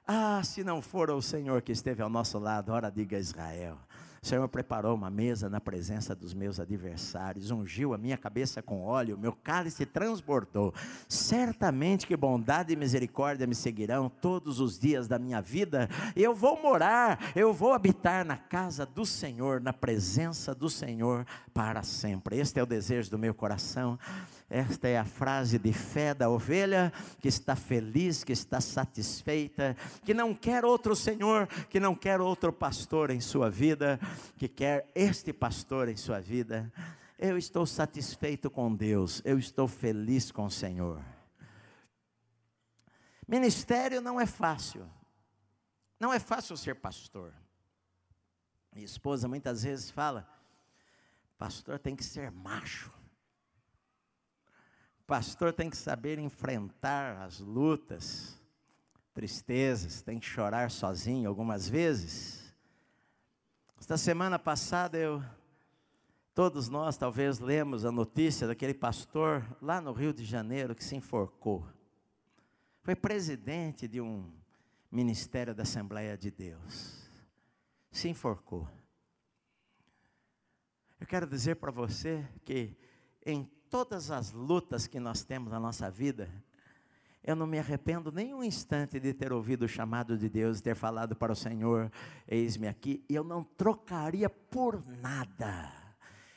Ah, 0.06 0.42
se 0.42 0.62
não 0.62 0.80
for 0.80 1.10
o 1.10 1.20
Senhor 1.20 1.60
que 1.62 1.72
esteve 1.72 2.02
ao 2.02 2.08
nosso 2.08 2.38
lado, 2.38 2.72
ora 2.72 2.90
diga 2.90 3.18
Israel. 3.18 3.78
O 4.24 4.26
Senhor 4.26 4.48
preparou 4.48 4.94
uma 4.94 5.10
mesa 5.10 5.50
na 5.50 5.60
presença 5.60 6.14
dos 6.14 6.32
meus 6.32 6.58
adversários, 6.58 7.50
ungiu 7.50 7.92
a 7.92 7.98
minha 7.98 8.16
cabeça 8.16 8.62
com 8.62 8.82
óleo, 8.82 9.18
meu 9.18 9.34
cálice 9.34 9.84
transbordou. 9.84 10.72
Certamente 11.06 12.06
que 12.06 12.16
bondade 12.16 12.72
e 12.72 12.76
misericórdia 12.76 13.46
me 13.46 13.54
seguirão 13.54 14.08
todos 14.08 14.60
os 14.60 14.78
dias 14.78 15.06
da 15.06 15.18
minha 15.18 15.42
vida. 15.42 15.90
Eu 16.16 16.34
vou 16.34 16.58
morar, 16.58 17.32
eu 17.36 17.52
vou 17.52 17.74
habitar 17.74 18.24
na 18.24 18.38
casa 18.38 18.86
do 18.86 19.04
Senhor, 19.04 19.60
na 19.60 19.74
presença 19.74 20.54
do 20.54 20.70
Senhor 20.70 21.26
para 21.52 21.82
sempre. 21.82 22.38
Este 22.38 22.58
é 22.58 22.62
o 22.62 22.66
desejo 22.66 23.10
do 23.10 23.18
meu 23.18 23.34
coração. 23.34 23.98
Esta 24.48 24.88
é 24.88 24.98
a 24.98 25.04
frase 25.04 25.58
de 25.58 25.72
fé 25.72 26.12
da 26.12 26.28
ovelha 26.28 26.92
que 27.18 27.28
está 27.28 27.56
feliz, 27.56 28.22
que 28.22 28.32
está 28.32 28.60
satisfeita, 28.60 29.74
que 30.04 30.12
não 30.12 30.34
quer 30.34 30.64
outro 30.64 30.94
Senhor, 30.94 31.46
que 31.68 31.80
não 31.80 31.94
quer 31.94 32.20
outro 32.20 32.52
pastor 32.52 33.10
em 33.10 33.20
sua 33.20 33.50
vida, 33.50 33.98
que 34.36 34.46
quer 34.46 34.90
este 34.94 35.32
pastor 35.32 35.88
em 35.88 35.96
sua 35.96 36.20
vida. 36.20 36.70
Eu 37.18 37.38
estou 37.38 37.64
satisfeito 37.64 38.50
com 38.50 38.74
Deus, 38.74 39.22
eu 39.24 39.38
estou 39.38 39.66
feliz 39.66 40.30
com 40.30 40.44
o 40.44 40.50
Senhor. 40.50 41.02
Ministério 43.26 44.02
não 44.02 44.20
é 44.20 44.26
fácil, 44.26 44.86
não 45.98 46.12
é 46.12 46.18
fácil 46.18 46.56
ser 46.58 46.74
pastor. 46.74 47.32
Minha 48.74 48.84
esposa 48.84 49.26
muitas 49.26 49.62
vezes 49.62 49.90
fala: 49.90 50.28
pastor 51.38 51.78
tem 51.78 51.96
que 51.96 52.04
ser 52.04 52.30
macho. 52.30 52.92
Pastor 55.06 55.52
tem 55.52 55.68
que 55.68 55.76
saber 55.76 56.18
enfrentar 56.18 57.22
as 57.22 57.38
lutas. 57.38 58.40
tristezas, 59.12 60.02
tem 60.02 60.18
que 60.18 60.26
chorar 60.26 60.70
sozinho 60.70 61.28
algumas 61.28 61.68
vezes. 61.68 62.52
Esta 63.78 63.96
semana 63.96 64.38
passada 64.38 64.98
eu 64.98 65.22
todos 66.34 66.68
nós 66.68 66.96
talvez 66.96 67.38
lemos 67.38 67.84
a 67.84 67.92
notícia 67.92 68.46
daquele 68.46 68.74
pastor 68.74 69.46
lá 69.62 69.80
no 69.80 69.92
Rio 69.92 70.12
de 70.12 70.24
Janeiro 70.24 70.74
que 70.74 70.82
se 70.82 70.96
enforcou. 70.96 71.64
Foi 72.82 72.96
presidente 72.96 73.86
de 73.86 74.00
um 74.00 74.32
ministério 74.90 75.54
da 75.54 75.62
Assembleia 75.62 76.18
de 76.18 76.30
Deus. 76.30 77.08
Se 77.90 78.08
enforcou. 78.08 78.68
Eu 80.98 81.06
quero 81.06 81.26
dizer 81.26 81.56
para 81.56 81.70
você 81.70 82.26
que 82.44 82.76
em 83.24 83.44
todas 83.74 84.12
as 84.12 84.30
lutas 84.30 84.86
que 84.86 85.00
nós 85.00 85.24
temos 85.24 85.50
na 85.50 85.58
nossa 85.58 85.90
vida, 85.90 86.30
eu 87.24 87.34
não 87.34 87.44
me 87.44 87.58
arrependo 87.58 88.12
nem 88.12 88.32
um 88.32 88.44
instante 88.44 89.00
de 89.00 89.12
ter 89.12 89.32
ouvido 89.32 89.64
o 89.64 89.68
chamado 89.68 90.16
de 90.16 90.28
Deus, 90.28 90.60
ter 90.60 90.76
falado 90.76 91.16
para 91.16 91.32
o 91.32 91.34
Senhor: 91.34 91.90
Eis-me 92.28 92.68
aqui, 92.68 93.04
e 93.08 93.16
eu 93.16 93.24
não 93.24 93.42
trocaria 93.42 94.30
por 94.30 94.80
nada. 95.02 95.72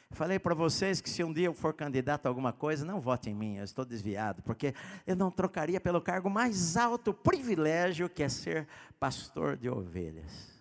Falei 0.09 0.39
para 0.39 0.55
vocês 0.55 0.99
que 0.99 1.07
se 1.07 1.23
um 1.23 1.31
dia 1.31 1.45
eu 1.45 1.53
for 1.53 1.75
candidato 1.75 2.25
a 2.25 2.29
alguma 2.29 2.51
coisa, 2.51 2.83
não 2.83 2.99
vote 2.99 3.29
em 3.29 3.35
mim, 3.35 3.57
eu 3.57 3.63
estou 3.63 3.85
desviado, 3.85 4.41
porque 4.41 4.73
eu 5.05 5.15
não 5.15 5.29
trocaria 5.29 5.79
pelo 5.79 6.01
cargo 6.01 6.31
mais 6.31 6.75
alto 6.75 7.13
privilégio 7.13 8.09
que 8.09 8.23
é 8.23 8.29
ser 8.29 8.67
pastor 8.99 9.55
de 9.55 9.69
ovelhas. 9.69 10.59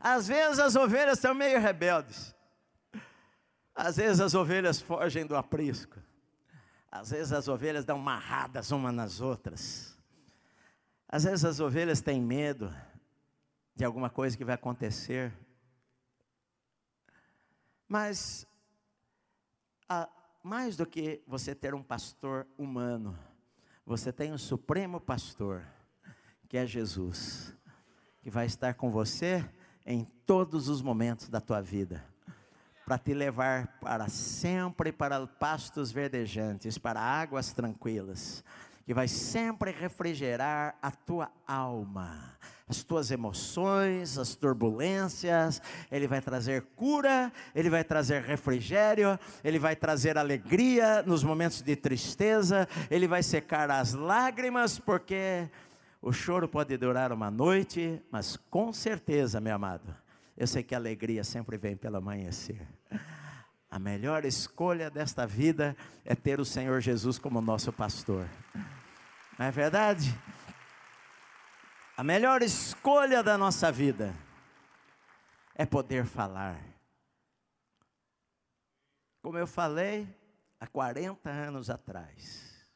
Às 0.00 0.26
vezes 0.28 0.58
as 0.58 0.74
ovelhas 0.74 1.18
estão 1.18 1.34
meio 1.34 1.60
rebeldes, 1.60 2.34
às 3.74 3.96
vezes 3.96 4.20
as 4.20 4.34
ovelhas 4.34 4.80
fogem 4.80 5.26
do 5.26 5.36
aprisco. 5.36 5.98
Às 6.90 7.10
vezes 7.10 7.32
as 7.32 7.48
ovelhas 7.48 7.84
dão 7.84 7.98
marradas 7.98 8.70
umas 8.70 8.94
nas 8.94 9.20
outras. 9.20 9.98
Às 11.08 11.24
vezes 11.24 11.44
as 11.44 11.60
ovelhas 11.60 12.00
têm 12.00 12.20
medo 12.20 12.74
de 13.74 13.84
alguma 13.84 14.10
coisa 14.10 14.36
que 14.36 14.44
vai 14.44 14.54
acontecer. 14.54 15.32
Mas, 17.88 18.46
a, 19.88 20.08
mais 20.42 20.76
do 20.76 20.84
que 20.84 21.22
você 21.26 21.54
ter 21.54 21.74
um 21.74 21.82
pastor 21.82 22.46
humano, 22.58 23.18
você 23.84 24.12
tem 24.12 24.32
um 24.32 24.38
supremo 24.38 25.00
pastor, 25.00 25.66
que 26.48 26.58
é 26.58 26.66
Jesus, 26.66 27.56
que 28.20 28.30
vai 28.30 28.46
estar 28.46 28.74
com 28.74 28.90
você 28.90 29.48
em 29.84 30.04
todos 30.26 30.68
os 30.68 30.82
momentos 30.82 31.28
da 31.28 31.40
tua 31.40 31.60
vida 31.60 32.11
para 32.84 32.98
te 32.98 33.14
levar 33.14 33.78
para 33.80 34.08
sempre 34.08 34.92
para 34.92 35.26
pastos 35.26 35.92
verdejantes, 35.92 36.78
para 36.78 37.00
águas 37.00 37.52
tranquilas, 37.52 38.44
que 38.84 38.92
vai 38.92 39.06
sempre 39.08 39.70
refrigerar 39.70 40.76
a 40.82 40.90
tua 40.90 41.30
alma, 41.46 42.36
as 42.68 42.82
tuas 42.82 43.10
emoções, 43.10 44.18
as 44.18 44.34
turbulências, 44.34 45.62
ele 45.90 46.06
vai 46.06 46.20
trazer 46.20 46.62
cura, 46.74 47.32
ele 47.54 47.70
vai 47.70 47.84
trazer 47.84 48.22
refrigério, 48.22 49.18
ele 49.44 49.58
vai 49.58 49.76
trazer 49.76 50.18
alegria 50.18 51.02
nos 51.02 51.22
momentos 51.22 51.62
de 51.62 51.76
tristeza, 51.76 52.68
ele 52.90 53.06
vai 53.06 53.22
secar 53.22 53.70
as 53.70 53.92
lágrimas, 53.92 54.78
porque 54.78 55.48
o 56.00 56.12
choro 56.12 56.48
pode 56.48 56.76
durar 56.76 57.12
uma 57.12 57.30
noite, 57.30 58.02
mas 58.10 58.36
com 58.50 58.72
certeza, 58.72 59.40
meu 59.40 59.54
amado, 59.54 60.01
eu 60.42 60.46
sei 60.48 60.64
que 60.64 60.74
a 60.74 60.78
alegria 60.78 61.22
sempre 61.22 61.56
vem 61.56 61.76
pelo 61.76 61.98
amanhecer. 61.98 62.66
A 63.70 63.78
melhor 63.78 64.24
escolha 64.24 64.90
desta 64.90 65.24
vida 65.24 65.76
é 66.04 66.16
ter 66.16 66.40
o 66.40 66.44
Senhor 66.44 66.80
Jesus 66.80 67.16
como 67.16 67.40
nosso 67.40 67.72
pastor. 67.72 68.28
Não 69.38 69.46
é 69.46 69.52
verdade? 69.52 70.12
A 71.96 72.02
melhor 72.02 72.42
escolha 72.42 73.22
da 73.22 73.38
nossa 73.38 73.70
vida 73.70 74.12
é 75.54 75.64
poder 75.64 76.06
falar. 76.06 76.60
Como 79.22 79.38
eu 79.38 79.46
falei 79.46 80.08
há 80.58 80.66
40 80.66 81.30
anos 81.30 81.70
atrás. 81.70 82.66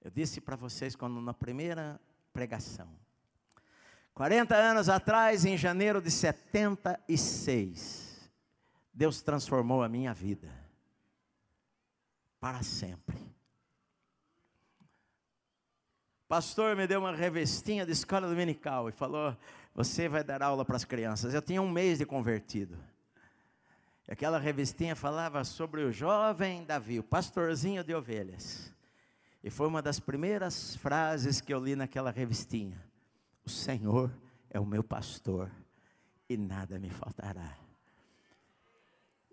Eu 0.00 0.10
disse 0.10 0.40
para 0.40 0.56
vocês 0.56 0.96
quando 0.96 1.20
na 1.20 1.32
primeira 1.32 2.00
pregação, 2.32 2.92
40 4.18 4.54
anos 4.56 4.88
atrás, 4.88 5.44
em 5.44 5.56
janeiro 5.56 6.02
de 6.02 6.10
76, 6.10 8.28
Deus 8.92 9.22
transformou 9.22 9.80
a 9.80 9.88
minha 9.88 10.12
vida 10.12 10.52
para 12.40 12.60
sempre. 12.64 13.16
pastor 16.26 16.74
me 16.74 16.88
deu 16.88 16.98
uma 16.98 17.14
revestinha 17.14 17.86
de 17.86 17.92
escola 17.92 18.26
dominical 18.26 18.88
e 18.88 18.92
falou: 18.92 19.36
Você 19.72 20.08
vai 20.08 20.24
dar 20.24 20.42
aula 20.42 20.64
para 20.64 20.74
as 20.74 20.84
crianças. 20.84 21.32
Eu 21.32 21.40
tinha 21.40 21.62
um 21.62 21.70
mês 21.70 21.98
de 21.98 22.04
convertido. 22.04 22.76
Aquela 24.08 24.40
revestinha 24.40 24.96
falava 24.96 25.44
sobre 25.44 25.84
o 25.84 25.92
jovem 25.92 26.64
Davi, 26.64 26.98
o 26.98 27.04
pastorzinho 27.04 27.84
de 27.84 27.94
ovelhas. 27.94 28.74
E 29.44 29.48
foi 29.48 29.68
uma 29.68 29.80
das 29.80 30.00
primeiras 30.00 30.74
frases 30.74 31.40
que 31.40 31.54
eu 31.54 31.62
li 31.62 31.76
naquela 31.76 32.10
revistinha. 32.10 32.87
O 33.48 33.50
Senhor 33.50 34.10
é 34.50 34.60
o 34.60 34.66
meu 34.66 34.84
pastor 34.84 35.50
e 36.28 36.36
nada 36.36 36.78
me 36.78 36.90
faltará. 36.90 37.56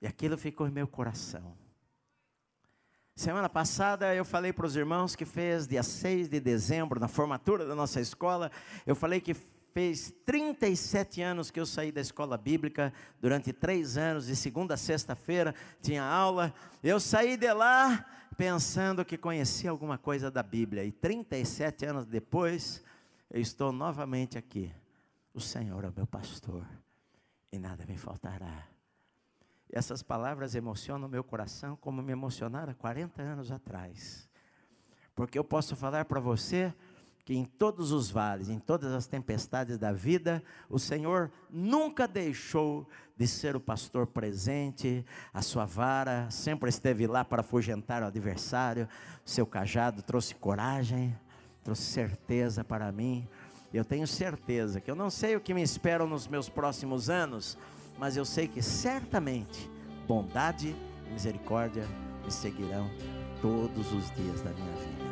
E 0.02 0.08
aquilo 0.08 0.38
ficou 0.38 0.66
em 0.66 0.72
meu 0.72 0.88
coração. 0.88 1.54
Semana 3.14 3.50
passada 3.50 4.16
eu 4.16 4.24
falei 4.24 4.54
para 4.54 4.66
os 4.66 4.78
irmãos 4.78 5.18
que 5.18 5.26
fez 5.26 5.68
dia 5.68 5.84
6 5.84 6.30
de 6.30 6.40
dezembro, 6.40 6.98
na 6.98 7.10
formatura 7.10 7.66
da 7.66 7.76
nossa 7.76 8.00
escola, 8.00 8.50
eu 8.86 8.96
falei 8.96 9.20
que 9.20 9.34
fez 9.74 10.14
37 10.26 11.22
anos 11.22 11.52
que 11.52 11.60
eu 11.60 11.66
saí 11.66 11.92
da 11.92 12.00
escola 12.00 12.38
bíblica, 12.38 12.94
durante 13.20 13.52
três 13.52 13.98
anos, 13.98 14.28
de 14.28 14.36
segunda 14.38 14.76
a 14.76 14.78
sexta-feira, 14.78 15.54
tinha 15.82 16.02
aula. 16.02 16.54
Eu 16.82 17.02
saí 17.02 17.36
de 17.36 17.52
lá 17.52 18.06
pensando 18.38 19.04
que 19.04 19.18
conhecia 19.18 19.70
alguma 19.70 19.98
coisa 19.98 20.32
da 20.32 20.42
Bíblia, 20.42 20.86
e 20.86 20.92
37 20.94 21.86
anos 21.86 22.06
depois, 22.06 22.82
eu 23.30 23.42
estou 23.42 23.72
novamente 23.72 24.38
aqui. 24.38 24.72
O 25.34 25.42
Senhor 25.42 25.84
é 25.84 25.90
o 25.90 25.94
meu 25.96 26.08
pastor 26.08 26.66
e 27.52 27.60
nada 27.60 27.86
me 27.86 27.98
faltará. 27.98 28.68
Essas 29.70 30.02
palavras 30.02 30.56
emocionam 30.56 31.10
meu 31.10 31.24
coração 31.24 31.76
como 31.76 32.02
me 32.02 32.12
emocionaram 32.12 32.72
há 32.72 32.76
40 32.76 33.22
anos 33.22 33.52
atrás. 33.52 34.30
Porque 35.14 35.38
eu 35.38 35.44
posso 35.44 35.76
falar 35.76 36.06
para 36.06 36.20
você 36.20 36.74
que 37.26 37.34
em 37.34 37.44
todos 37.44 37.92
os 37.92 38.12
vales, 38.12 38.50
em 38.50 38.60
todas 38.60 38.94
as 38.94 39.08
tempestades 39.08 39.80
da 39.80 39.92
vida, 39.92 40.44
o 40.70 40.78
Senhor 40.78 41.32
nunca 41.50 42.08
deixou 42.08 42.88
de 43.18 43.26
ser 43.26 43.56
o 43.56 43.60
pastor 43.60 44.06
presente, 44.06 45.04
a 45.34 45.42
sua 45.42 45.66
vara 45.66 46.30
sempre 46.30 46.70
esteve 46.70 47.08
lá 47.08 47.26
para 47.26 47.42
afugentar 47.42 48.04
o 48.04 48.06
adversário, 48.06 48.88
seu 49.26 49.46
cajado 49.48 50.04
trouxe 50.04 50.36
coragem, 50.36 51.18
trouxe 51.66 51.82
certeza 51.82 52.64
para 52.64 52.90
mim. 52.92 53.28
Eu 53.74 53.84
tenho 53.84 54.08
certeza 54.08 54.80
que 54.80 54.90
eu 54.90 54.96
não 54.96 55.10
sei 55.10 55.36
o 55.36 55.42
que 55.42 55.54
me 55.54 55.64
esperam 55.64 56.08
nos 56.08 56.28
meus 56.28 56.48
próximos 56.48 57.10
anos, 57.10 57.58
mas 57.98 58.16
eu 58.16 58.24
sei 58.24 58.48
que 58.48 58.62
certamente 58.62 59.70
bondade 60.08 60.76
e 61.08 61.10
misericórdia 61.12 61.86
me 62.24 62.32
seguirão 62.32 62.90
todos 63.42 63.92
os 63.92 64.12
dias 64.12 64.42
da 64.42 64.52
minha 64.52 64.76
vida. 64.76 65.06